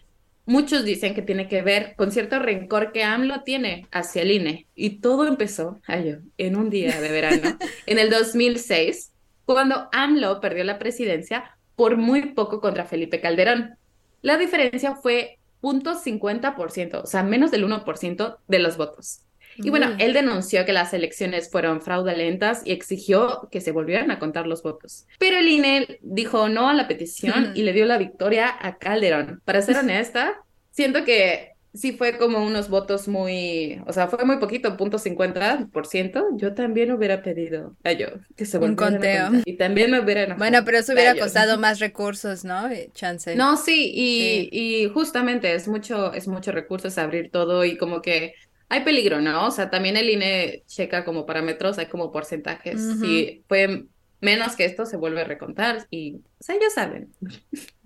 muchos 0.46 0.86
dicen 0.86 1.14
que 1.14 1.20
tiene 1.20 1.48
que 1.48 1.60
ver 1.60 1.92
con 1.94 2.10
cierto 2.10 2.38
rencor 2.38 2.90
que 2.90 3.04
AMLO 3.04 3.42
tiene 3.42 3.86
hacia 3.92 4.22
el 4.22 4.30
INE. 4.30 4.68
Y 4.74 5.00
todo 5.00 5.26
empezó, 5.26 5.82
ay, 5.86 6.16
en 6.38 6.56
un 6.56 6.70
día 6.70 6.98
de 6.98 7.10
verano, 7.10 7.58
en 7.84 7.98
el 7.98 8.08
2006, 8.08 9.12
cuando 9.44 9.90
AMLO 9.92 10.40
perdió 10.40 10.64
la 10.64 10.78
presidencia 10.78 11.58
por 11.76 11.98
muy 11.98 12.32
poco 12.32 12.62
contra 12.62 12.86
Felipe 12.86 13.20
Calderón. 13.20 13.77
La 14.22 14.36
diferencia 14.36 14.96
fue 14.96 15.38
0.50%, 15.62 17.02
o 17.02 17.06
sea, 17.06 17.22
menos 17.22 17.50
del 17.50 17.64
1% 17.64 18.38
de 18.46 18.58
los 18.58 18.76
votos. 18.76 19.20
Y 19.56 19.70
bueno, 19.70 19.96
él 19.98 20.12
denunció 20.12 20.64
que 20.64 20.72
las 20.72 20.94
elecciones 20.94 21.50
fueron 21.50 21.82
fraudulentas 21.82 22.62
y 22.64 22.70
exigió 22.70 23.48
que 23.50 23.60
se 23.60 23.72
volvieran 23.72 24.10
a 24.12 24.20
contar 24.20 24.46
los 24.46 24.62
votos. 24.62 25.06
Pero 25.18 25.36
el 25.36 25.48
INE 25.48 25.98
dijo 26.00 26.48
no 26.48 26.68
a 26.68 26.74
la 26.74 26.86
petición 26.86 27.52
y 27.56 27.62
le 27.62 27.72
dio 27.72 27.84
la 27.84 27.98
victoria 27.98 28.54
a 28.60 28.78
Calderón. 28.78 29.42
Para 29.44 29.62
ser 29.62 29.76
honesta, 29.78 30.44
siento 30.70 31.04
que 31.04 31.54
sí 31.78 31.92
fue 31.92 32.18
como 32.18 32.44
unos 32.44 32.68
votos 32.68 33.08
muy, 33.08 33.80
o 33.86 33.92
sea, 33.92 34.08
fue 34.08 34.24
muy 34.24 34.38
poquito, 34.38 34.76
punto 34.76 34.98
50%. 34.98 36.36
Yo 36.36 36.54
también 36.54 36.92
hubiera 36.92 37.22
pedido 37.22 37.76
a 37.84 37.92
yo 37.92 38.08
que 38.36 38.44
se 38.44 38.58
Un 38.58 38.74
conteo. 38.74 39.30
y 39.44 39.56
también 39.56 39.90
me 39.90 40.00
hubiera 40.00 40.34
Bueno, 40.34 40.64
pero 40.64 40.78
eso 40.78 40.92
hubiera 40.92 41.14
costado 41.14 41.58
más 41.58 41.78
recursos, 41.78 42.44
¿no? 42.44 42.68
Chance. 42.92 43.36
No, 43.36 43.56
sí 43.56 43.92
y, 43.94 44.48
y 44.52 44.88
justamente 44.88 45.54
es 45.54 45.68
mucho, 45.68 46.12
es 46.12 46.28
mucho 46.28 46.52
recursos 46.52 46.98
abrir 46.98 47.30
todo 47.30 47.64
y 47.64 47.76
como 47.76 48.02
que 48.02 48.34
hay 48.68 48.84
peligro, 48.84 49.20
¿no? 49.20 49.46
O 49.46 49.50
sea, 49.50 49.70
también 49.70 49.96
el 49.96 50.10
INE 50.10 50.64
checa 50.66 51.04
como 51.04 51.24
parámetros, 51.24 51.78
hay 51.78 51.86
como 51.86 52.12
porcentajes. 52.12 52.80
Si 53.00 53.44
fue 53.48 53.86
menos 54.20 54.56
que 54.56 54.64
esto, 54.64 54.84
se 54.84 54.96
vuelve 54.96 55.22
a 55.22 55.24
recontar 55.24 55.86
y, 55.90 56.16
o 56.16 56.42
sea, 56.42 56.56
ellos 56.56 56.74
saben. 56.74 57.10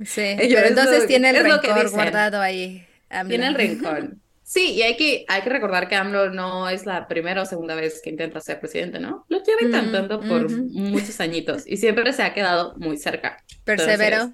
Sí, 0.04 0.34
pero 0.38 0.66
entonces 0.66 1.06
tiene 1.06 1.30
el 1.30 1.44
rencor 1.44 1.90
guardado 1.90 2.40
ahí. 2.40 2.86
Tiene 3.28 3.48
el 3.48 3.54
rencor. 3.54 4.16
Sí, 4.52 4.72
y 4.72 4.82
hay 4.82 4.96
que, 4.96 5.24
hay 5.28 5.40
que 5.42 5.48
recordar 5.48 5.88
que 5.88 5.94
AMLO 5.94 6.30
no 6.30 6.68
es 6.68 6.84
la 6.84 7.08
primera 7.08 7.42
o 7.42 7.46
segunda 7.46 7.74
vez 7.74 8.02
que 8.02 8.10
intenta 8.10 8.38
ser 8.40 8.60
presidente, 8.60 8.98
¿no? 8.98 9.24
Lo 9.28 9.42
lleva 9.42 9.62
intentando 9.62 10.20
por 10.20 10.50
muchos 10.50 11.20
añitos 11.20 11.66
y 11.66 11.78
siempre 11.78 12.12
se 12.12 12.22
ha 12.22 12.34
quedado 12.34 12.74
muy 12.76 12.98
cerca. 12.98 13.42
Perseveró 13.64 14.32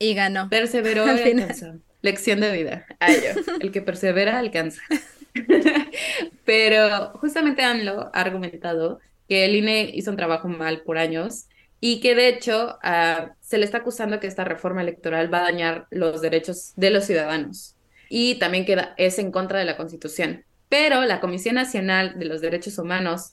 y 0.00 0.14
ganó. 0.14 0.48
Perseveró 0.48 1.06
y 1.06 1.20
alcanzó. 1.20 1.74
Lección 2.00 2.40
de 2.40 2.50
vida. 2.50 2.86
Ay, 2.98 3.18
el 3.60 3.70
que 3.70 3.82
persevera 3.82 4.40
alcanza. 4.40 4.82
Pero 6.44 7.12
justamente 7.20 7.62
AMLO 7.62 8.10
ha 8.12 8.20
argumentado 8.20 8.98
que 9.28 9.44
el 9.44 9.54
INE 9.54 9.92
hizo 9.94 10.10
un 10.10 10.16
trabajo 10.16 10.48
mal 10.48 10.82
por 10.82 10.98
años 10.98 11.46
y 11.78 12.00
que 12.00 12.16
de 12.16 12.28
hecho 12.28 12.78
ah, 12.82 13.34
se 13.40 13.58
le 13.58 13.64
está 13.64 13.78
acusando 13.78 14.18
que 14.18 14.26
esta 14.26 14.44
reforma 14.44 14.82
electoral 14.82 15.32
va 15.32 15.38
a 15.38 15.44
dañar 15.52 15.86
los 15.90 16.20
derechos 16.20 16.72
de 16.74 16.90
los 16.90 17.04
ciudadanos 17.04 17.76
y 18.14 18.34
también 18.34 18.66
que 18.66 18.76
es 18.98 19.18
en 19.18 19.32
contra 19.32 19.58
de 19.58 19.64
la 19.64 19.78
Constitución. 19.78 20.44
Pero 20.68 21.06
la 21.06 21.18
Comisión 21.18 21.54
Nacional 21.54 22.18
de 22.18 22.26
los 22.26 22.42
Derechos 22.42 22.76
Humanos, 22.76 23.32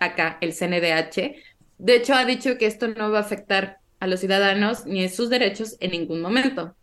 acá 0.00 0.38
el 0.40 0.52
CNDH, 0.52 1.36
de 1.78 1.94
hecho 1.94 2.14
ha 2.14 2.24
dicho 2.24 2.58
que 2.58 2.66
esto 2.66 2.88
no 2.88 3.12
va 3.12 3.18
a 3.18 3.20
afectar 3.20 3.78
a 4.00 4.08
los 4.08 4.18
ciudadanos 4.18 4.86
ni 4.86 5.04
a 5.04 5.08
sus 5.08 5.30
derechos 5.30 5.76
en 5.78 5.92
ningún 5.92 6.20
momento. 6.20 6.74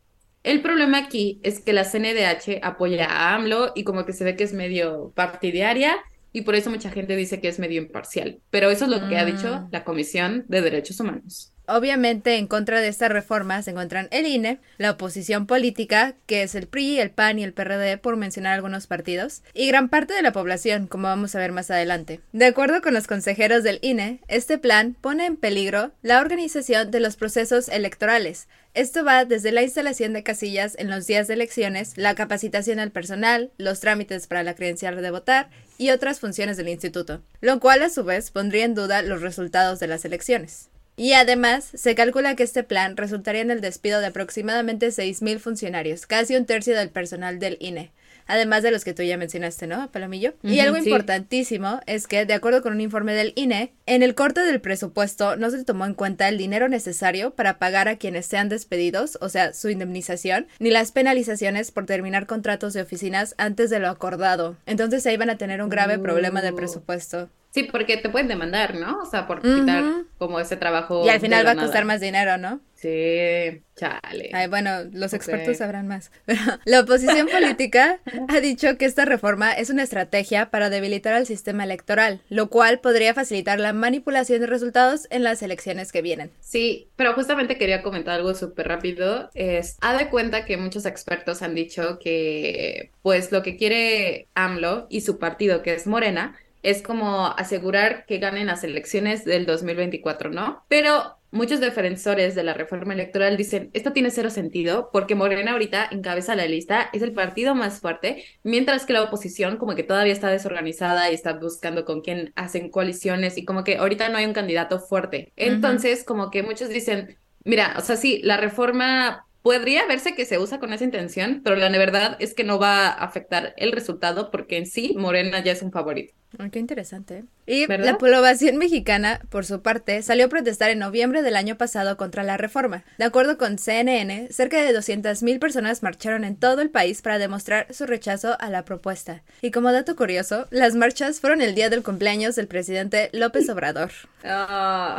El 0.44 0.62
problema 0.62 0.98
aquí 0.98 1.42
es 1.44 1.60
que 1.60 1.74
la 1.74 1.84
CNDH 1.84 2.62
apoya 2.64 3.06
a 3.06 3.36
AMLO 3.36 3.74
y 3.76 3.84
como 3.84 4.06
que 4.06 4.14
se 4.14 4.24
ve 4.24 4.38
que 4.38 4.46
es 4.46 4.54
medio 4.54 5.12
partidaria 5.14 5.98
y 6.32 6.44
por 6.44 6.56
eso 6.56 6.70
mucha 6.70 6.90
gente 6.90 7.18
dice 7.18 7.42
que 7.42 7.50
es 7.50 7.60
medio 7.60 7.82
imparcial. 7.82 8.40
Pero 8.50 8.70
eso 8.70 8.86
es 8.86 8.92
lo 8.92 9.10
que 9.10 9.18
ha 9.18 9.26
dicho 9.26 9.56
ah. 9.56 9.68
la 9.74 9.84
Comisión 9.84 10.46
de 10.48 10.62
Derechos 10.62 11.02
Humanos. 11.02 11.52
Obviamente, 11.68 12.36
en 12.36 12.48
contra 12.48 12.80
de 12.80 12.88
esta 12.88 13.10
reforma 13.10 13.62
se 13.64 13.72
encuentran 13.72 14.08
el 14.12 14.28
INE, 14.28 14.60
la 14.78 14.92
oposición 14.92 15.48
política, 15.48 16.16
que 16.28 16.44
es 16.44 16.54
el 16.54 16.68
PRI, 16.68 17.00
el 17.00 17.10
PAN 17.10 17.40
y 17.40 17.44
el 17.44 17.54
PRD, 17.54 17.98
por 17.98 18.18
mencionar 18.18 18.54
algunos 18.54 18.86
partidos, 18.86 19.42
y 19.54 19.68
gran 19.68 19.90
parte 19.90 20.14
de 20.14 20.22
la 20.22 20.32
población, 20.32 20.88
como 20.88 21.08
vamos 21.08 21.36
a 21.36 21.40
ver 21.40 21.52
más 21.52 21.72
adelante. 21.72 22.22
De 22.34 22.46
acuerdo 22.46 22.82
con 22.82 22.94
los 22.94 23.08
consejeros 23.08 23.64
del 23.64 23.80
INE, 23.82 24.20
este 24.28 24.58
plan 24.58 24.96
pone 25.00 25.26
en 25.26 25.38
peligro 25.38 25.92
la 26.02 26.20
organización 26.20 26.92
de 26.92 27.00
los 27.00 27.16
procesos 27.16 27.68
electorales. 27.70 28.48
Esto 28.76 29.06
va 29.06 29.26
desde 29.26 29.52
la 29.52 29.64
instalación 29.64 30.14
de 30.14 30.22
casillas 30.22 30.76
en 30.78 30.90
los 30.90 31.08
días 31.08 31.28
de 31.28 31.36
elecciones, 31.36 31.94
la 31.98 32.14
capacitación 32.14 32.78
al 32.80 32.92
personal, 32.92 33.52
los 33.58 33.80
trámites 33.80 34.28
para 34.28 34.44
la 34.44 34.54
credencial 34.54 35.02
de 35.02 35.12
votar 35.12 35.50
y 35.78 35.92
otras 35.92 36.20
funciones 36.20 36.58
del 36.58 36.70
instituto, 36.70 37.22
lo 37.42 37.60
cual 37.60 37.82
a 37.84 37.90
su 37.90 38.04
vez 38.04 38.32
pondría 38.32 38.66
en 38.66 38.76
duda 38.76 39.02
los 39.02 39.22
resultados 39.22 39.80
de 39.80 39.88
las 39.88 40.04
elecciones. 40.06 40.70
Y 40.98 41.14
además, 41.14 41.70
se 41.74 41.94
calcula 41.94 42.36
que 42.36 42.44
este 42.44 42.64
plan 42.64 42.96
resultaría 42.96 43.42
en 43.42 43.52
el 43.52 43.60
despido 43.60 44.00
de 44.00 44.08
aproximadamente 44.08 44.88
6.000 44.88 45.40
funcionarios, 45.40 46.06
casi 46.06 46.36
un 46.38 46.46
tercio 46.46 46.76
del 46.76 46.90
personal 46.90 47.38
del 47.38 47.58
INE, 47.60 47.92
además 48.28 48.64
de 48.64 48.72
los 48.72 48.86
que 48.86 48.94
tú 48.94 49.04
ya 49.04 49.18
mencionaste, 49.18 49.68
¿no, 49.68 49.92
Palomillo? 49.92 50.36
y 50.42 50.60
algo 50.60 50.78
importantísimo 50.78 51.82
es 51.86 52.08
que, 52.08 52.26
de 52.26 52.34
acuerdo 52.34 52.62
con 52.62 52.72
un 52.72 52.80
informe 52.80 53.14
del 53.14 53.34
INE, 53.36 53.74
en 53.86 54.04
el 54.04 54.16
corte 54.16 54.40
del 54.42 54.62
presupuesto 54.62 55.36
no 55.36 55.50
se 55.50 55.66
tomó 55.66 55.86
en 55.86 55.96
cuenta 55.96 56.30
el 56.30 56.38
dinero 56.38 56.70
necesario 56.70 57.32
para 57.32 57.60
pagar 57.60 57.90
a 57.90 57.98
quienes 57.98 58.26
sean 58.26 58.48
despedidos, 58.48 59.18
o 59.20 59.28
sea, 59.28 59.54
su 59.54 59.70
indemnización, 59.70 60.48
ni 60.60 60.72
las 60.72 60.94
penalizaciones 60.94 61.72
por 61.72 61.86
terminar 61.86 62.26
contratos 62.26 62.74
de 62.74 62.82
oficinas 62.82 63.36
antes 63.38 63.70
de 63.70 63.80
lo 63.80 63.90
acordado. 63.90 64.56
Entonces 64.66 65.06
ahí 65.06 65.18
van 65.18 65.30
a 65.30 65.38
tener 65.38 65.62
un 65.62 65.70
grave 65.70 66.00
problema 66.00 66.42
del 66.42 66.54
uh. 66.54 66.58
presupuesto. 66.58 67.30
Sí, 67.56 67.64
porque 67.64 67.96
te 67.96 68.10
pueden 68.10 68.28
demandar, 68.28 68.76
¿no? 68.76 69.02
O 69.02 69.06
sea, 69.06 69.28
por 69.28 69.42
quitar 69.42 70.04
como 70.18 70.42
ese 70.42 70.58
trabajo. 70.58 71.06
Y 71.06 71.10
al 71.10 71.22
final 71.22 71.48
va 71.48 71.52
a 71.52 71.56
costar 71.56 71.86
más 71.86 72.02
dinero, 72.02 72.38
¿no? 72.38 72.60
Sí, 72.74 73.62
chale. 73.78 74.30
Ay, 74.34 74.48
bueno, 74.50 74.84
los 74.92 75.14
expertos 75.14 75.56
sabrán 75.56 75.88
más. 75.88 76.12
Pero 76.26 76.42
la 76.66 76.82
oposición 76.82 77.30
política 77.30 78.00
ha 78.28 78.42
dicho 78.42 78.78
que 78.78 78.84
esta 78.84 79.06
reforma 79.06 79.54
es 79.54 79.70
una 79.70 79.84
estrategia 79.84 80.50
para 80.50 80.70
debilitar 80.70 81.14
al 81.14 81.26
sistema 81.26 81.64
electoral, 81.64 82.20
lo 82.28 82.50
cual 82.50 82.82
podría 82.82 83.14
facilitar 83.14 83.58
la 83.58 83.72
manipulación 83.72 84.42
de 84.42 84.48
resultados 84.48 85.08
en 85.10 85.24
las 85.24 85.42
elecciones 85.42 85.94
que 85.94 86.02
vienen. 86.02 86.32
Sí, 86.42 86.90
pero 86.98 87.14
justamente 87.14 87.58
quería 87.58 87.82
comentar 87.82 88.16
algo 88.16 88.36
súper 88.36 88.68
rápido. 88.68 89.30
Es, 89.34 89.78
ha 89.80 89.98
de 89.98 90.10
cuenta 90.10 90.44
que 90.44 90.58
muchos 90.58 90.86
expertos 90.86 91.42
han 91.42 91.56
dicho 91.56 92.00
que, 92.00 92.92
pues, 93.02 93.32
lo 93.32 93.44
que 93.44 93.56
quiere 93.56 94.28
AMLO 94.36 94.88
y 94.90 95.02
su 95.02 95.20
partido, 95.20 95.64
que 95.64 95.74
es 95.74 95.88
Morena, 95.88 96.36
es 96.66 96.82
como 96.82 97.28
asegurar 97.28 98.06
que 98.08 98.18
ganen 98.18 98.48
las 98.48 98.64
elecciones 98.64 99.24
del 99.24 99.46
2024, 99.46 100.32
¿no? 100.32 100.66
Pero 100.68 101.18
muchos 101.30 101.60
defensores 101.60 102.34
de 102.34 102.44
la 102.44 102.54
reforma 102.54 102.94
electoral 102.94 103.38
dicen, 103.38 103.70
esto 103.74 103.94
tiene 103.94 104.10
cero 104.10 104.32
sentido 104.32 104.90
porque 104.92 105.14
Morena 105.14 105.52
ahorita 105.52 105.88
encabeza 105.92 106.36
la 106.36 106.48
lista, 106.48 106.90
es 106.92 107.04
el 107.04 107.12
partido 107.12 107.54
más 107.54 107.82
fuerte, 107.82 108.24
mientras 108.42 108.86
que 108.86 108.94
la 108.94 109.04
oposición 109.04 109.58
como 109.58 109.76
que 109.76 109.84
todavía 109.84 110.14
está 110.14 110.30
desorganizada 110.30 111.12
y 111.12 111.14
está 111.14 111.34
buscando 111.34 111.86
con 111.86 112.02
quién 112.02 112.34
hacen 112.36 112.72
coaliciones 112.72 113.38
y 113.38 113.46
como 113.46 113.64
que 113.64 113.78
ahorita 113.78 114.10
no 114.10 114.18
hay 114.18 114.26
un 114.26 114.34
candidato 114.34 114.80
fuerte. 114.80 115.34
Entonces, 115.36 116.04
como 116.04 116.32
que 116.32 116.42
muchos 116.42 116.70
dicen, 116.70 117.18
mira, 117.44 117.76
o 117.78 117.82
sea, 117.82 117.96
sí, 117.96 118.22
la 118.24 118.38
reforma 118.38 119.28
podría 119.44 119.86
verse 119.86 120.16
que 120.16 120.26
se 120.26 120.40
usa 120.40 120.60
con 120.60 120.74
esa 120.74 120.86
intención, 120.86 121.42
pero 121.44 121.56
la 121.56 121.70
verdad 121.70 122.18
es 122.20 122.34
que 122.34 122.44
no 122.44 122.58
va 122.58 122.88
a 122.88 123.04
afectar 123.04 123.54
el 123.58 123.72
resultado 123.74 124.32
porque 124.32 124.58
en 124.58 124.66
sí 124.66 124.96
Morena 124.98 125.44
ya 125.44 125.52
es 125.52 125.62
un 125.62 125.72
favorito. 125.72 126.16
Qué 126.52 126.60
interesante. 126.60 127.18
¿eh? 127.20 127.24
Y 127.48 127.68
la 127.68 127.98
población 127.98 128.58
mexicana, 128.58 129.22
por 129.30 129.46
su 129.46 129.62
parte, 129.62 130.02
salió 130.02 130.26
a 130.26 130.30
protestar 130.30 130.72
en 130.72 130.80
noviembre 130.80 131.22
del 131.22 131.36
año 131.36 131.58
pasado 131.58 131.96
contra 131.98 132.24
la 132.24 132.38
reforma. 132.38 132.84
De 132.98 133.06
acuerdo 133.06 133.38
con 133.38 133.58
CNN, 133.58 134.30
cerca 134.32 134.62
de 134.62 134.76
200.000 134.76 135.40
personas 135.40 135.84
marcharon 135.84 136.24
en 136.24 136.38
todo 136.38 136.62
el 136.62 136.70
país 136.70 137.02
para 137.02 137.20
demostrar 137.20 137.68
su 137.74 137.86
rechazo 137.86 138.36
a 138.40 138.50
la 138.50 138.66
propuesta. 138.66 139.24
Y 139.42 139.52
como 139.52 139.72
dato 139.72 139.96
curioso, 139.96 140.48
las 140.50 140.76
marchas 140.76 141.20
fueron 141.20 141.42
el 141.42 141.56
día 141.56 141.70
del 141.70 141.84
cumpleaños 141.84 142.36
del 142.36 142.48
presidente 142.48 143.10
López 143.14 143.48
Obrador. 143.50 143.92
Oh. 144.24 144.98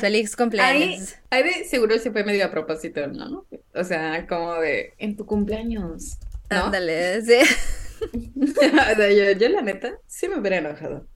feliz 0.00 0.36
cumpleaños. 0.36 1.16
Ahí, 1.30 1.42
de 1.42 1.64
seguro 1.64 1.98
se 1.98 2.12
fue 2.12 2.22
medio 2.24 2.44
a 2.44 2.50
propósito, 2.50 3.06
¿no? 3.08 3.46
O 3.74 3.84
sea, 3.84 4.26
como 4.26 4.54
de 4.54 4.94
en 4.98 5.16
tu 5.16 5.26
cumpleaños. 5.26 6.18
Ándale, 6.48 7.22
sí. 7.22 7.38
O 8.40 8.46
sea, 8.58 9.10
yo, 9.10 9.38
yo 9.38 9.48
la 9.48 9.62
neta 9.62 9.98
sí 10.06 10.28
me 10.28 10.38
hubiera 10.38 10.58
enojado. 10.58 11.06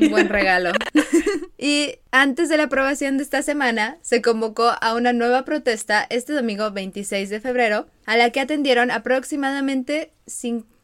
Un 0.00 0.10
buen 0.10 0.28
regalo. 0.28 0.70
y 1.58 1.96
antes 2.12 2.48
de 2.48 2.56
la 2.56 2.64
aprobación 2.64 3.16
de 3.16 3.24
esta 3.24 3.42
semana, 3.42 3.98
se 4.02 4.22
convocó 4.22 4.72
a 4.80 4.94
una 4.94 5.12
nueva 5.12 5.44
protesta 5.44 6.06
este 6.08 6.32
domingo 6.32 6.70
26 6.70 7.30
de 7.30 7.40
febrero, 7.40 7.86
a 8.04 8.16
la 8.16 8.30
que 8.30 8.40
atendieron 8.40 8.90
aproximadamente 8.92 10.12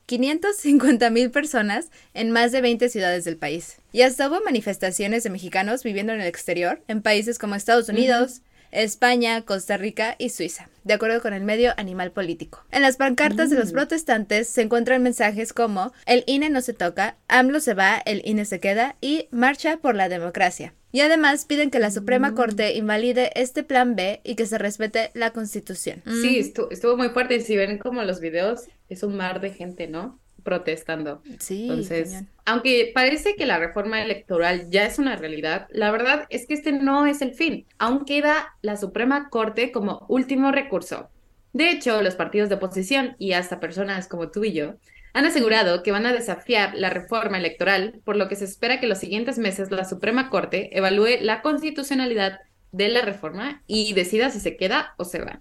550 0.07 1.11
mil 1.11 1.31
personas 1.31 1.91
en 2.13 2.33
más 2.33 2.51
de 2.51 2.61
20 2.61 2.89
ciudades 2.89 3.25
del 3.25 3.37
país. 3.37 3.77
Y 3.93 4.03
hasta 4.03 4.29
hubo 4.29 4.41
manifestaciones 4.45 5.23
de 5.23 5.31
mexicanos 5.31 5.85
viviendo 5.85 6.13
en 6.13 6.21
el 6.21 6.27
exterior, 6.27 6.83
en 6.89 7.03
países 7.03 7.39
como 7.39 7.55
Estados 7.55 7.89
Unidos, 7.89 8.43
España, 8.73 9.43
Costa 9.43 9.77
Rica 9.77 10.17
y 10.19 10.31
Suiza, 10.31 10.69
de 10.83 10.95
acuerdo 10.95 11.23
con 11.23 11.35
el 11.35 11.45
medio 11.45 11.73
Animal 11.77 12.11
Político. 12.11 12.65
En 12.71 12.83
las 12.83 12.97
pancartas 12.97 13.51
de 13.51 13.59
los 13.59 13.71
mm. 13.71 13.75
protestantes 13.75 14.49
se 14.49 14.63
encuentran 14.63 15.03
mensajes 15.03 15.53
como 15.53 15.93
el 16.07 16.25
INE 16.27 16.51
no 16.51 16.61
se 16.61 16.73
toca, 16.73 17.17
AMLO 17.29 17.61
se 17.61 17.75
va, 17.75 18.03
el 18.05 18.23
INE 18.25 18.45
se 18.45 18.61
queda 18.61 18.97
y 19.01 19.29
marcha 19.31 19.77
por 19.77 19.95
la 19.95 20.09
democracia. 20.09 20.75
Y 20.91 21.01
además 21.01 21.47
piden 21.47 21.71
que 21.71 21.79
la 21.79 21.91
Suprema 21.91 22.33
mm. 22.33 22.35
Corte 22.35 22.75
invalide 22.75 23.31
este 23.41 23.63
plan 23.63 23.97
B 23.97 24.21
y 24.25 24.35
que 24.35 24.47
se 24.47 24.59
respete 24.59 25.11
la 25.15 25.31
Constitución. 25.31 26.03
Sí, 26.07 26.39
estuvo, 26.39 26.71
estuvo 26.71 26.97
muy 26.97 27.09
fuerte. 27.09 27.41
Si 27.41 27.57
ven 27.57 27.79
como 27.79 28.03
los 28.03 28.21
videos, 28.21 28.69
es 28.89 29.03
un 29.03 29.17
mar 29.17 29.41
de 29.41 29.51
gente, 29.51 29.89
¿no? 29.89 30.21
Protestando. 30.43 31.23
Sí. 31.39 31.63
Entonces, 31.63 32.25
aunque 32.45 32.91
parece 32.95 33.37
que 33.37 33.47
la 33.47 33.59
reforma 33.59 34.03
electoral 34.03 34.69
ya 34.71 34.85
es 34.87 34.99
una 34.99 35.17
realidad, 35.17 35.69
la 35.71 35.91
verdad 35.91 36.27
es 36.31 36.47
que 36.47 36.55
este 36.55 36.73
no 36.73 37.07
es 37.07 37.23
el 37.23 37.35
fin. 37.35 37.67
Aún 37.79 38.05
queda 38.05 38.57
la 38.63 38.77
Suprema 38.77 39.29
Corte 39.31 39.73
como 39.73 40.05
último 40.09 40.53
recurso. 40.53 41.09
De 41.53 41.71
hecho, 41.71 42.03
los 42.03 42.15
partidos 42.15 42.49
de 42.49 42.55
oposición 42.55 43.15
y 43.19 43.33
hasta 43.33 43.61
personas 43.61 44.09
como 44.09 44.31
tú 44.31 44.45
y 44.45 44.53
yo 44.53 44.75
han 45.13 45.27
asegurado 45.27 45.83
que 45.83 45.93
van 45.93 46.07
a 46.07 46.13
desafiar 46.13 46.75
la 46.75 46.89
reforma 46.89 47.37
electoral, 47.39 48.01
por 48.05 48.17
lo 48.17 48.29
que 48.29 48.37
se 48.37 48.47
espera 48.47 48.81
que 48.81 48.87
los 48.87 48.99
siguientes 48.99 49.39
meses 49.39 49.71
la 49.71 49.85
Suprema 49.85 50.31
Corte 50.31 50.77
evalúe 50.77 51.21
la 51.21 51.43
constitucionalidad 51.43 52.41
de 52.73 52.89
la 52.89 53.03
reforma 53.03 53.63
y 53.67 53.93
decida 53.93 54.31
si 54.31 54.41
se 54.41 54.57
queda 54.57 54.95
o 54.97 55.05
se 55.05 55.21
va. 55.21 55.41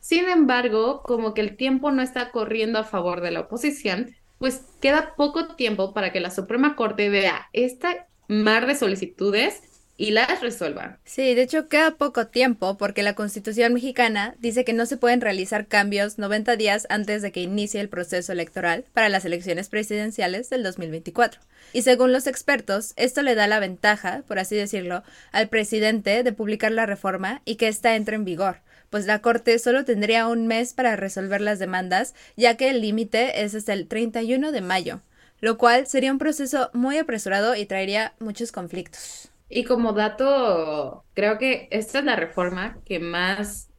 Sin 0.00 0.28
embargo, 0.28 1.02
como 1.02 1.34
que 1.34 1.40
el 1.40 1.56
tiempo 1.56 1.90
no 1.92 2.02
está 2.02 2.30
corriendo 2.30 2.78
a 2.78 2.84
favor 2.84 3.20
de 3.20 3.30
la 3.30 3.40
oposición, 3.40 4.14
pues 4.38 4.62
queda 4.80 5.14
poco 5.16 5.54
tiempo 5.54 5.94
para 5.94 6.12
que 6.12 6.20
la 6.20 6.30
Suprema 6.30 6.76
Corte 6.76 7.08
vea 7.08 7.48
esta 7.52 8.06
mar 8.28 8.66
de 8.66 8.74
solicitudes 8.74 9.62
y 9.96 10.10
las 10.10 10.42
resuelva. 10.42 10.98
Sí, 11.04 11.34
de 11.34 11.42
hecho 11.42 11.68
queda 11.68 11.92
poco 11.92 12.26
tiempo 12.26 12.76
porque 12.76 13.02
la 13.02 13.14
Constitución 13.14 13.72
mexicana 13.72 14.34
dice 14.38 14.64
que 14.64 14.72
no 14.72 14.86
se 14.86 14.96
pueden 14.96 15.20
realizar 15.20 15.66
cambios 15.66 16.18
90 16.18 16.56
días 16.56 16.86
antes 16.90 17.22
de 17.22 17.32
que 17.32 17.40
inicie 17.40 17.80
el 17.80 17.88
proceso 17.88 18.32
electoral 18.32 18.84
para 18.92 19.08
las 19.08 19.24
elecciones 19.24 19.68
presidenciales 19.68 20.50
del 20.50 20.62
2024. 20.62 21.40
Y 21.72 21.82
según 21.82 22.12
los 22.12 22.26
expertos, 22.26 22.92
esto 22.96 23.22
le 23.22 23.34
da 23.34 23.46
la 23.46 23.58
ventaja, 23.58 24.22
por 24.28 24.38
así 24.38 24.54
decirlo, 24.54 25.02
al 25.32 25.48
presidente 25.48 26.22
de 26.22 26.32
publicar 26.32 26.72
la 26.72 26.86
reforma 26.86 27.40
y 27.44 27.56
que 27.56 27.68
ésta 27.68 27.96
entre 27.96 28.16
en 28.16 28.24
vigor, 28.24 28.60
pues 28.90 29.06
la 29.06 29.20
Corte 29.20 29.58
solo 29.58 29.84
tendría 29.84 30.26
un 30.26 30.46
mes 30.46 30.74
para 30.74 30.96
resolver 30.96 31.40
las 31.40 31.58
demandas, 31.58 32.14
ya 32.36 32.56
que 32.56 32.70
el 32.70 32.80
límite 32.80 33.42
es 33.42 33.54
hasta 33.54 33.72
el 33.72 33.88
31 33.88 34.52
de 34.52 34.60
mayo, 34.60 35.00
lo 35.40 35.58
cual 35.58 35.86
sería 35.86 36.12
un 36.12 36.18
proceso 36.18 36.70
muy 36.72 36.98
apresurado 36.98 37.54
y 37.54 37.66
traería 37.66 38.14
muchos 38.18 38.52
conflictos. 38.52 39.30
Y 39.48 39.64
como 39.64 39.92
dato, 39.92 41.04
creo 41.14 41.38
que 41.38 41.68
esta 41.70 42.00
es 42.00 42.04
la 42.04 42.16
reforma 42.16 42.78
que 42.84 42.98
más, 42.98 43.70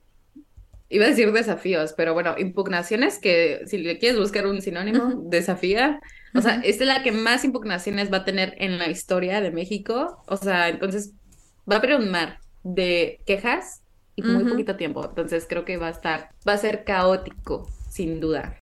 iba 0.90 1.06
a 1.06 1.10
decir 1.10 1.32
desafíos, 1.34 1.94
pero 1.98 2.14
bueno, 2.14 2.36
impugnaciones 2.38 3.20
que 3.20 3.62
si 3.66 3.78
le 3.78 3.98
quieres 3.98 4.18
buscar 4.18 4.48
un 4.48 4.62
sinónimo, 4.62 5.14
desafía. 5.26 6.00
O 6.34 6.42
sea, 6.42 6.62
esta 6.64 6.84
es 6.84 6.88
la 6.88 7.04
que 7.04 7.12
más 7.12 7.44
impugnaciones 7.44 8.12
va 8.12 8.18
a 8.18 8.26
tener 8.26 8.54
en 8.60 8.78
la 8.78 8.90
historia 8.90 9.42
de 9.42 9.52
México. 9.52 10.24
O 10.28 10.38
sea, 10.38 10.70
entonces 10.70 11.14
va 11.70 11.76
a 11.76 11.80
haber 11.80 11.96
un 11.96 12.12
mar 12.12 12.40
de 12.64 13.20
quejas 13.26 13.82
y 14.18 14.24
muy 14.24 14.44
poquito 14.46 14.76
tiempo. 14.76 15.06
Entonces 15.06 15.46
creo 15.48 15.64
que 15.64 15.78
va 15.78 15.88
a 15.88 15.92
estar, 15.92 16.32
va 16.46 16.54
a 16.54 16.58
ser 16.58 16.84
caótico, 16.84 17.70
sin 17.90 18.20
duda. 18.20 18.60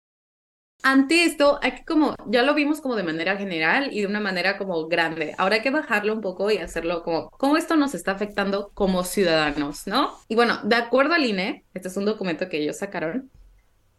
Ante 0.82 1.24
esto, 1.24 1.58
hay 1.60 1.72
que 1.72 1.84
como, 1.84 2.14
ya 2.26 2.42
lo 2.42 2.54
vimos 2.54 2.80
como 2.80 2.96
de 2.96 3.02
manera 3.02 3.36
general 3.36 3.92
y 3.92 4.00
de 4.00 4.06
una 4.06 4.20
manera 4.20 4.56
como 4.56 4.86
grande. 4.88 5.34
Ahora 5.36 5.56
hay 5.56 5.62
que 5.62 5.70
bajarlo 5.70 6.14
un 6.14 6.22
poco 6.22 6.50
y 6.50 6.56
hacerlo 6.56 7.02
como, 7.02 7.30
cómo 7.30 7.58
esto 7.58 7.76
nos 7.76 7.94
está 7.94 8.12
afectando 8.12 8.70
como 8.72 9.04
ciudadanos, 9.04 9.86
¿no? 9.86 10.16
Y 10.28 10.36
bueno, 10.36 10.60
de 10.62 10.76
acuerdo 10.76 11.14
al 11.14 11.26
INE, 11.26 11.64
este 11.74 11.88
es 11.88 11.96
un 11.98 12.06
documento 12.06 12.48
que 12.48 12.58
ellos 12.62 12.78
sacaron. 12.78 13.30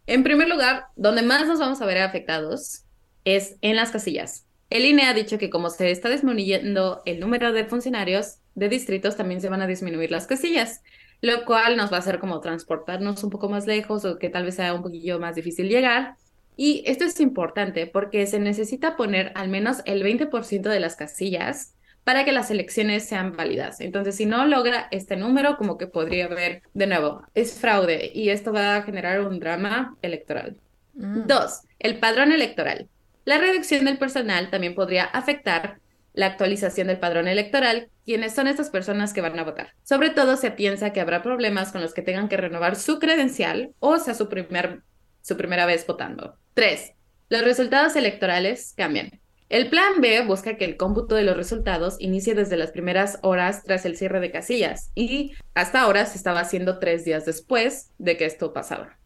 En 0.08 0.24
primer 0.24 0.48
lugar, 0.48 0.86
donde 0.96 1.22
más 1.22 1.46
nos 1.46 1.60
vamos 1.60 1.81
a 1.81 1.86
ver 1.86 2.00
afectados 2.00 2.86
es 3.25 3.58
en 3.62 3.75
las 3.75 3.91
casillas. 3.91 4.48
El 4.72 4.86
INE 4.86 5.03
ha 5.03 5.13
dicho 5.13 5.38
que 5.38 5.50
como 5.50 5.70
se 5.70 5.91
está 5.91 6.10
disminuyendo 6.10 7.03
el 7.05 7.20
número 7.20 7.51
de 7.51 7.65
funcionarios 7.65 8.38
de 8.55 8.70
distritos, 8.70 9.17
también 9.17 9.41
se 9.41 9.50
van 9.50 9.62
a 9.62 9.67
disminuir 9.67 10.10
las 10.12 10.27
casillas, 10.27 10.81
lo 11.21 11.45
cual 11.45 11.77
nos 11.77 11.91
va 11.91 11.97
a 11.97 11.99
hacer 11.99 12.19
como 12.19 12.41
transportarnos 12.41 13.23
un 13.23 13.29
poco 13.29 13.47
más 13.47 13.67
lejos 13.67 14.05
o 14.05 14.17
que 14.17 14.29
tal 14.29 14.45
vez 14.45 14.55
sea 14.55 14.73
un 14.73 14.81
poquillo 14.81 15.19
más 15.19 15.35
difícil 15.35 15.69
llegar 15.69 16.15
y 16.57 16.83
esto 16.85 17.05
es 17.05 17.19
importante 17.19 17.87
porque 17.87 18.27
se 18.27 18.39
necesita 18.39 18.95
poner 18.95 19.31
al 19.35 19.49
menos 19.49 19.81
el 19.85 20.03
20% 20.03 20.69
de 20.69 20.79
las 20.79 20.95
casillas 20.95 21.73
para 22.03 22.25
que 22.25 22.31
las 22.31 22.51
elecciones 22.51 23.05
sean 23.07 23.35
válidas. 23.35 23.79
Entonces, 23.79 24.15
si 24.15 24.25
no 24.25 24.45
logra 24.45 24.87
este 24.91 25.15
número, 25.15 25.57
como 25.57 25.77
que 25.77 25.87
podría 25.87 26.25
haber, 26.25 26.63
de 26.73 26.87
nuevo, 26.87 27.23
es 27.35 27.59
fraude 27.59 28.11
y 28.13 28.29
esto 28.29 28.51
va 28.51 28.75
a 28.75 28.81
generar 28.83 29.21
un 29.21 29.39
drama 29.39 29.95
electoral. 30.01 30.57
Mm. 30.93 31.27
Dos, 31.27 31.61
el 31.79 31.99
padrón 31.99 32.31
electoral. 32.31 32.87
La 33.25 33.37
reducción 33.37 33.85
del 33.85 33.97
personal 33.97 34.49
también 34.49 34.75
podría 34.75 35.05
afectar 35.05 35.79
la 36.13 36.25
actualización 36.25 36.87
del 36.87 37.00
padrón 37.00 37.27
electoral, 37.27 37.89
quiénes 38.05 38.33
son 38.33 38.48
estas 38.48 38.70
personas 38.70 39.14
que 39.14 39.22
van 39.22 39.37
a 39.40 39.44
votar. 39.44 39.74
Sobre 39.83 40.09
todo 40.09 40.37
se 40.37 40.51
piensa 40.51 40.94
que 40.94 41.01
habrá 41.01 41.22
problemas 41.22 41.72
con 41.72 41.81
los 41.81 41.94
que 41.94 42.01
tengan 42.01 42.29
que 42.29 42.37
renovar 42.37 42.75
su 42.75 43.00
credencial 43.00 43.74
o 43.79 43.98
sea 43.98 44.14
su 44.14 44.29
primer 44.29 44.81
su 45.22 45.37
primera 45.37 45.66
vez 45.66 45.85
votando. 45.85 46.37
3. 46.55 46.94
Los 47.29 47.44
resultados 47.44 47.96
electorales 47.96 48.74
cambian. 48.75 49.22
El 49.50 49.70
plan 49.70 50.00
B 50.00 50.22
busca 50.25 50.55
que 50.55 50.66
el 50.66 50.77
cómputo 50.77 51.16
de 51.16 51.24
los 51.24 51.35
resultados 51.35 51.98
inicie 52.00 52.35
desde 52.35 52.55
las 52.55 52.72
primeras 52.72 53.20
horas 53.22 53.64
tras 53.64 53.85
el 53.85 53.98
cierre 53.98 54.22
de 54.22 54.31
casillas 54.31 54.92
y 54.96 55.33
hasta 55.53 55.81
ahora 55.81 56.05
se 56.05 56.18
estaba 56.18 56.40
haciendo 56.40 56.79
tres 56.79 57.03
días 57.03 57.25
después 57.25 57.92
de 57.98 58.16
que 58.16 58.25
esto 58.25 58.53
pasaba. 58.53 58.98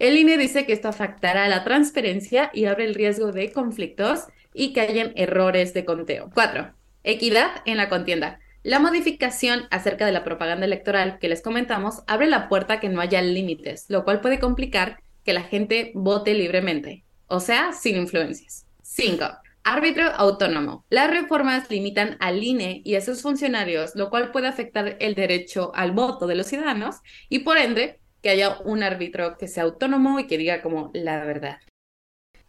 El 0.00 0.18
INE 0.18 0.36
dice 0.36 0.66
que 0.66 0.72
esto 0.72 0.88
afectará 0.88 1.48
la 1.48 1.62
transparencia 1.62 2.50
y 2.52 2.64
abre 2.64 2.84
el 2.84 2.94
riesgo 2.94 3.30
de 3.30 3.52
conflictos 3.52 4.24
y 4.52 4.72
que 4.72 4.80
hayan 4.80 5.12
errores 5.14 5.72
de 5.74 5.84
conteo. 5.84 6.30
4. 6.34 6.74
Equidad 7.04 7.50
en 7.66 7.76
la 7.76 7.90
contienda. 7.90 8.40
La 8.62 8.78
modificación 8.78 9.68
acerca 9.70 10.06
de 10.06 10.12
la 10.12 10.24
propaganda 10.24 10.64
electoral 10.64 11.18
que 11.18 11.28
les 11.28 11.42
comentamos 11.42 12.02
abre 12.06 12.26
la 12.26 12.48
puerta 12.48 12.74
a 12.74 12.80
que 12.80 12.88
no 12.88 13.02
haya 13.02 13.20
límites, 13.20 13.84
lo 13.88 14.04
cual 14.04 14.22
puede 14.22 14.40
complicar 14.40 15.00
que 15.22 15.34
la 15.34 15.42
gente 15.42 15.92
vote 15.94 16.32
libremente, 16.32 17.04
o 17.26 17.40
sea, 17.40 17.74
sin 17.74 17.96
influencias. 17.96 18.66
5. 18.82 19.22
Árbitro 19.64 20.04
autónomo. 20.04 20.86
Las 20.88 21.10
reformas 21.10 21.70
limitan 21.70 22.16
al 22.20 22.42
INE 22.42 22.80
y 22.84 22.94
a 22.94 23.02
sus 23.02 23.20
funcionarios, 23.20 23.94
lo 23.96 24.08
cual 24.08 24.30
puede 24.30 24.48
afectar 24.48 24.96
el 24.98 25.14
derecho 25.14 25.72
al 25.74 25.92
voto 25.92 26.26
de 26.26 26.36
los 26.36 26.46
ciudadanos 26.46 26.96
y 27.28 27.40
por 27.40 27.58
ende 27.58 28.00
que 28.22 28.30
haya 28.30 28.58
un 28.60 28.82
árbitro 28.82 29.36
que 29.36 29.46
sea 29.46 29.64
autónomo 29.64 30.18
y 30.20 30.26
que 30.26 30.38
diga 30.38 30.62
como 30.62 30.90
la 30.94 31.22
verdad. 31.26 31.58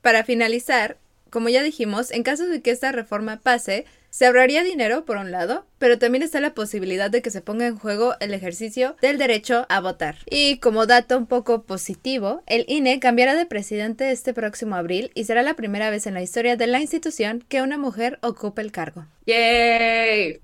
Para 0.01 0.23
finalizar, 0.23 0.97
como 1.29 1.49
ya 1.49 1.61
dijimos, 1.61 2.11
en 2.11 2.23
caso 2.23 2.47
de 2.47 2.61
que 2.61 2.71
esta 2.71 2.93
reforma 2.93 3.41
pase, 3.41 3.85
se 4.15 4.25
ahorraría 4.25 4.63
dinero, 4.63 5.03
por 5.03 5.17
un 5.17 5.29
lado, 5.29 5.65
pero 5.77 5.99
también 5.99 6.23
está 6.23 6.39
la 6.39 6.53
posibilidad 6.53 7.11
de 7.11 7.21
que 7.21 7.31
se 7.31 7.41
ponga 7.41 7.67
en 7.67 7.75
juego 7.75 8.13
el 8.21 8.33
ejercicio 8.33 8.95
del 9.01 9.17
derecho 9.17 9.65
a 9.67 9.81
votar. 9.81 10.19
Y 10.29 10.59
como 10.59 10.85
dato 10.85 11.17
un 11.17 11.27
poco 11.27 11.63
positivo, 11.63 12.41
el 12.47 12.63
INE 12.69 13.01
cambiará 13.01 13.35
de 13.35 13.45
presidente 13.45 14.11
este 14.11 14.33
próximo 14.33 14.77
abril 14.77 15.11
y 15.15 15.25
será 15.25 15.43
la 15.43 15.55
primera 15.55 15.89
vez 15.89 16.07
en 16.07 16.13
la 16.13 16.21
historia 16.21 16.55
de 16.55 16.65
la 16.65 16.79
institución 16.79 17.43
que 17.49 17.61
una 17.61 17.77
mujer 17.77 18.17
ocupe 18.21 18.61
el 18.61 18.71
cargo. 18.71 19.05
¡Yay! 19.25 20.39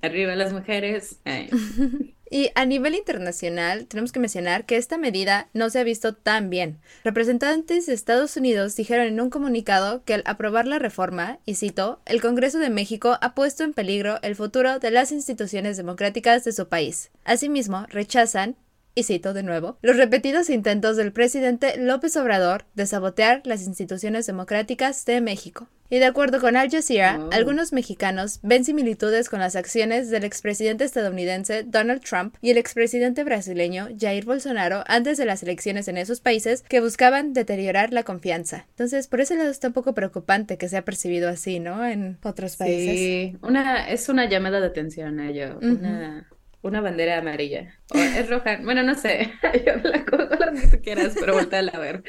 Arriba 0.00 0.36
las 0.36 0.52
mujeres. 0.52 1.18
Y 2.34 2.50
a 2.56 2.64
nivel 2.64 2.96
internacional, 2.96 3.86
tenemos 3.86 4.10
que 4.10 4.18
mencionar 4.18 4.66
que 4.66 4.76
esta 4.76 4.98
medida 4.98 5.46
no 5.52 5.70
se 5.70 5.78
ha 5.78 5.84
visto 5.84 6.14
tan 6.14 6.50
bien. 6.50 6.80
Representantes 7.04 7.86
de 7.86 7.94
Estados 7.94 8.36
Unidos 8.36 8.74
dijeron 8.74 9.06
en 9.06 9.20
un 9.20 9.30
comunicado 9.30 10.02
que 10.02 10.14
al 10.14 10.24
aprobar 10.26 10.66
la 10.66 10.80
reforma, 10.80 11.38
y 11.46 11.54
cito, 11.54 12.00
el 12.06 12.20
Congreso 12.20 12.58
de 12.58 12.70
México 12.70 13.18
ha 13.20 13.36
puesto 13.36 13.62
en 13.62 13.72
peligro 13.72 14.18
el 14.22 14.34
futuro 14.34 14.80
de 14.80 14.90
las 14.90 15.12
instituciones 15.12 15.76
democráticas 15.76 16.42
de 16.42 16.50
su 16.50 16.66
país. 16.66 17.12
Asimismo, 17.22 17.86
rechazan 17.88 18.56
y 18.94 19.02
cito 19.04 19.32
de 19.34 19.42
nuevo, 19.42 19.78
los 19.82 19.96
repetidos 19.96 20.50
intentos 20.50 20.96
del 20.96 21.12
presidente 21.12 21.76
López 21.78 22.16
Obrador 22.16 22.64
de 22.74 22.86
sabotear 22.86 23.42
las 23.44 23.66
instituciones 23.66 24.26
democráticas 24.26 25.04
de 25.04 25.20
México. 25.20 25.68
Y 25.90 25.98
de 25.98 26.06
acuerdo 26.06 26.40
con 26.40 26.56
Al 26.56 26.70
Jazeera, 26.70 27.20
oh. 27.20 27.30
algunos 27.32 27.72
mexicanos 27.72 28.40
ven 28.42 28.64
similitudes 28.64 29.28
con 29.28 29.40
las 29.40 29.54
acciones 29.54 30.10
del 30.10 30.24
expresidente 30.24 30.84
estadounidense 30.84 31.62
Donald 31.62 32.02
Trump 32.02 32.34
y 32.40 32.50
el 32.50 32.56
expresidente 32.56 33.22
brasileño 33.22 33.88
Jair 33.98 34.24
Bolsonaro 34.24 34.82
antes 34.86 35.18
de 35.18 35.26
las 35.26 35.42
elecciones 35.42 35.86
en 35.86 35.98
esos 35.98 36.20
países 36.20 36.62
que 36.62 36.80
buscaban 36.80 37.32
deteriorar 37.32 37.92
la 37.92 38.02
confianza. 38.02 38.66
Entonces, 38.70 39.08
por 39.08 39.20
ese 39.20 39.36
lado 39.36 39.50
está 39.50 39.68
un 39.68 39.74
poco 39.74 39.94
preocupante 39.94 40.56
que 40.56 40.68
sea 40.68 40.84
percibido 40.84 41.28
así, 41.28 41.60
¿no? 41.60 41.86
En 41.86 42.18
otros 42.22 42.56
países. 42.56 42.98
Sí, 42.98 43.36
una, 43.42 43.88
es 43.88 44.08
una 44.08 44.28
llamada 44.28 44.60
de 44.60 44.66
atención 44.66 45.20
a 45.20 45.30
ello, 45.30 45.58
una 45.60 46.26
una 46.64 46.80
bandera 46.80 47.18
amarilla. 47.18 47.78
O 47.94 47.98
es 47.98 48.28
roja. 48.28 48.58
Bueno, 48.62 48.82
no 48.82 48.94
sé. 48.94 49.32
Yo 49.66 49.76
la 49.82 50.04
cojo 50.04 50.22
lo 50.22 50.60
que 50.60 50.66
tú 50.68 50.82
quieras, 50.82 51.14
pero 51.18 51.34
vuelta 51.34 51.58
a 51.58 51.78
ver. 51.78 52.02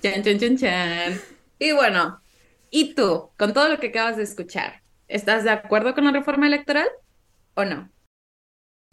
Chan, 0.00 0.22
chan, 0.22 0.38
chan, 0.38 0.56
chan. 0.56 1.20
Y 1.58 1.72
bueno, 1.72 2.22
¿y 2.70 2.94
tú, 2.94 3.30
con 3.36 3.52
todo 3.52 3.68
lo 3.68 3.80
que 3.80 3.88
acabas 3.88 4.16
de 4.16 4.22
escuchar, 4.22 4.82
estás 5.08 5.42
de 5.42 5.50
acuerdo 5.50 5.94
con 5.94 6.04
la 6.04 6.12
reforma 6.12 6.46
electoral 6.46 6.88
o 7.54 7.64
no? 7.64 7.90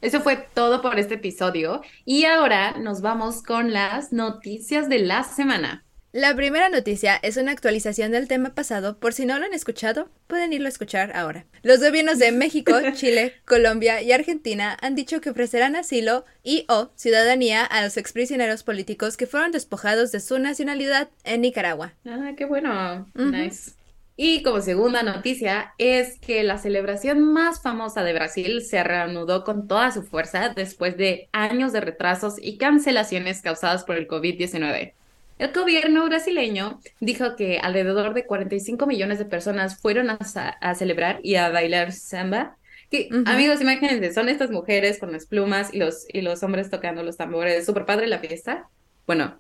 Eso 0.02 0.22
fue 0.22 0.36
todo 0.36 0.82
por 0.82 0.98
este 0.98 1.14
episodio. 1.14 1.82
Y 2.04 2.26
ahora 2.26 2.72
nos 2.80 3.02
vamos 3.02 3.44
con 3.44 3.72
las 3.72 4.12
noticias 4.12 4.90
de 4.90 5.00
la 5.00 5.24
semana. 5.24 5.85
La 6.16 6.34
primera 6.34 6.70
noticia 6.70 7.20
es 7.24 7.36
una 7.36 7.52
actualización 7.52 8.14
del 8.14 8.30
tema 8.30 8.56
pasado, 8.56 8.98
por 9.00 9.12
si 9.12 9.26
no 9.26 9.38
lo 9.38 9.44
han 9.44 9.54
escuchado, 9.54 10.08
pueden 10.28 10.54
irlo 10.54 10.68
a 10.68 10.70
escuchar 10.70 11.12
ahora. 11.14 11.44
Los 11.62 11.82
gobiernos 11.82 12.20
de 12.20 12.32
México, 12.32 12.72
Chile, 12.94 13.34
Colombia 13.44 14.02
y 14.02 14.14
Argentina 14.14 14.78
han 14.82 14.96
dicho 14.96 15.20
que 15.20 15.32
ofrecerán 15.32 15.76
asilo 15.76 16.24
y 16.42 16.66
o 16.70 16.90
ciudadanía 16.96 17.66
a 17.66 17.84
los 17.84 17.98
exprisioneros 17.98 18.64
políticos 18.64 19.18
que 19.18 19.28
fueron 19.28 19.52
despojados 19.52 20.14
de 20.14 20.22
su 20.22 20.40
nacionalidad 20.40 21.10
en 21.26 21.42
Nicaragua. 21.42 21.92
Ah, 22.06 22.32
qué 22.38 22.46
bueno. 22.46 23.12
Nice. 23.14 23.74
Y 24.16 24.42
como 24.42 24.62
segunda 24.62 25.04
noticia 25.04 25.74
es 25.78 26.18
que 26.20 26.46
la 26.46 26.60
celebración 26.60 27.34
más 27.34 27.62
famosa 27.62 28.04
de 28.04 28.14
Brasil 28.14 28.62
se 28.62 28.82
reanudó 28.86 29.44
con 29.44 29.68
toda 29.68 29.92
su 29.92 30.02
fuerza 30.02 30.54
después 30.56 30.96
de 30.96 31.28
años 31.34 31.74
de 31.74 31.82
retrasos 31.82 32.36
y 32.42 32.58
cancelaciones 32.58 33.42
causadas 33.42 33.84
por 33.84 33.98
el 33.98 34.08
COVID-19. 34.08 34.94
El 35.38 35.52
gobierno 35.52 36.06
brasileño 36.06 36.80
dijo 37.02 37.36
que 37.36 37.60
alrededor 37.60 38.14
de 38.14 38.26
45 38.26 38.88
millones 38.88 39.20
de 39.20 39.26
personas 39.26 39.82
fueron 39.82 40.10
a, 40.10 40.76
celebrar 40.76 41.20
y 41.24 41.36
a 41.36 41.50
bailar 41.50 41.92
samba. 41.92 42.58
Que, 42.90 43.10
amigos, 43.26 43.60
imagínense, 43.60 44.14
son 44.14 44.30
estas 44.30 44.52
mujeres 44.52 44.98
con 44.98 45.12
las 45.12 45.26
plumas 45.26 45.74
y 45.74 45.80
los, 45.80 46.06
y 46.08 46.22
los 46.22 46.42
hombres 46.44 46.70
tocando 46.70 47.04
los 47.04 47.18
tambores. 47.18 47.66
Súper 47.66 47.86
padre 47.86 48.08
la 48.08 48.20
fiesta. 48.20 48.70
Bueno, 49.06 49.40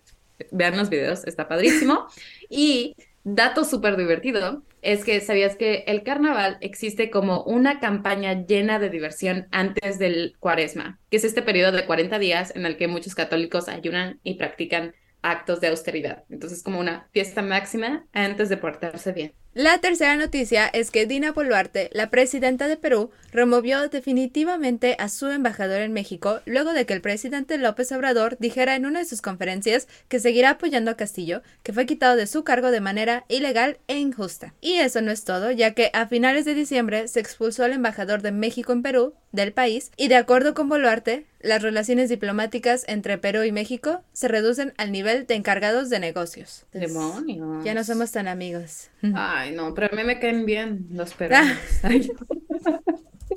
vean 0.51 0.75
los 0.75 0.89
videos, 0.89 1.25
está 1.25 1.47
padrísimo. 1.47 2.07
y 2.49 2.95
dato 3.23 3.63
súper 3.63 3.95
divertido 3.95 4.63
es 4.81 5.03
que 5.03 5.19
sabías 5.21 5.55
que 5.55 5.83
el 5.87 6.03
carnaval 6.03 6.57
existe 6.61 7.09
como 7.09 7.43
una 7.43 7.79
campaña 7.79 8.45
llena 8.45 8.79
de 8.79 8.89
diversión 8.89 9.47
antes 9.51 9.97
del 9.97 10.35
cuaresma, 10.39 10.99
que 11.09 11.17
es 11.17 11.23
este 11.23 11.41
periodo 11.41 11.71
de 11.71 11.85
40 11.85 12.19
días 12.19 12.55
en 12.55 12.65
el 12.65 12.77
que 12.77 12.87
muchos 12.87 13.15
católicos 13.15 13.67
ayunan 13.67 14.19
y 14.23 14.35
practican 14.35 14.93
actos 15.31 15.59
de 15.61 15.67
austeridad. 15.67 16.23
Entonces, 16.29 16.63
como 16.63 16.79
una 16.79 17.07
fiesta 17.11 17.41
máxima 17.41 18.07
antes 18.13 18.49
de 18.49 18.57
portarse 18.57 19.11
bien. 19.11 19.33
La 19.55 19.77
tercera 19.77 20.17
noticia 20.17 20.67
es 20.67 20.91
que 20.91 21.05
Dina 21.05 21.31
Boluarte, 21.31 21.89
la 21.93 22.09
presidenta 22.09 22.67
de 22.67 22.75
Perú, 22.75 23.11
removió 23.31 23.87
definitivamente 23.87 24.97
a 24.99 25.07
su 25.07 25.27
embajador 25.27 25.79
en 25.79 25.93
México 25.93 26.41
luego 26.45 26.73
de 26.73 26.85
que 26.85 26.91
el 26.91 26.99
presidente 26.99 27.57
López 27.57 27.89
Obrador 27.93 28.35
dijera 28.37 28.75
en 28.75 28.85
una 28.85 28.99
de 28.99 29.05
sus 29.05 29.21
conferencias 29.21 29.87
que 30.09 30.19
seguirá 30.19 30.49
apoyando 30.49 30.91
a 30.91 30.97
Castillo, 30.97 31.41
que 31.63 31.71
fue 31.71 31.85
quitado 31.85 32.17
de 32.17 32.27
su 32.27 32.43
cargo 32.43 32.69
de 32.69 32.81
manera 32.81 33.23
ilegal 33.29 33.77
e 33.87 33.97
injusta. 33.97 34.53
Y 34.59 34.73
eso 34.73 34.99
no 34.99 35.11
es 35.11 35.23
todo, 35.23 35.51
ya 35.51 35.73
que 35.73 35.89
a 35.93 36.05
finales 36.07 36.43
de 36.43 36.53
diciembre 36.53 37.07
se 37.07 37.21
expulsó 37.21 37.63
al 37.63 37.71
embajador 37.71 38.21
de 38.21 38.33
México 38.33 38.73
en 38.73 38.81
Perú 38.81 39.13
del 39.31 39.53
país 39.53 39.91
y 39.95 40.09
de 40.09 40.15
acuerdo 40.15 40.53
con 40.53 40.67
Boluarte, 40.67 41.27
las 41.41 41.61
relaciones 41.61 42.09
diplomáticas 42.09 42.85
entre 42.87 43.19
Perú 43.19 43.43
y 43.43 43.51
México 43.51 44.01
se 44.13 44.27
reducen 44.27 44.73
al 44.77 44.91
nivel 44.91 45.27
de 45.27 45.35
encargados 45.35 45.89
de 45.89 45.99
negocios. 45.99 46.65
Demonios. 46.73 47.63
Ya 47.63 47.75
no 47.75 47.83
somos 47.83 48.11
tan 48.11 48.27
amigos. 48.27 48.89
Ay, 49.13 49.44
no, 49.51 49.73
pero 49.73 49.89
a 49.91 49.95
mí 49.95 50.03
me 50.03 50.19
caen 50.19 50.45
bien 50.45 50.87
los 50.91 51.13
peruanos. 51.13 51.57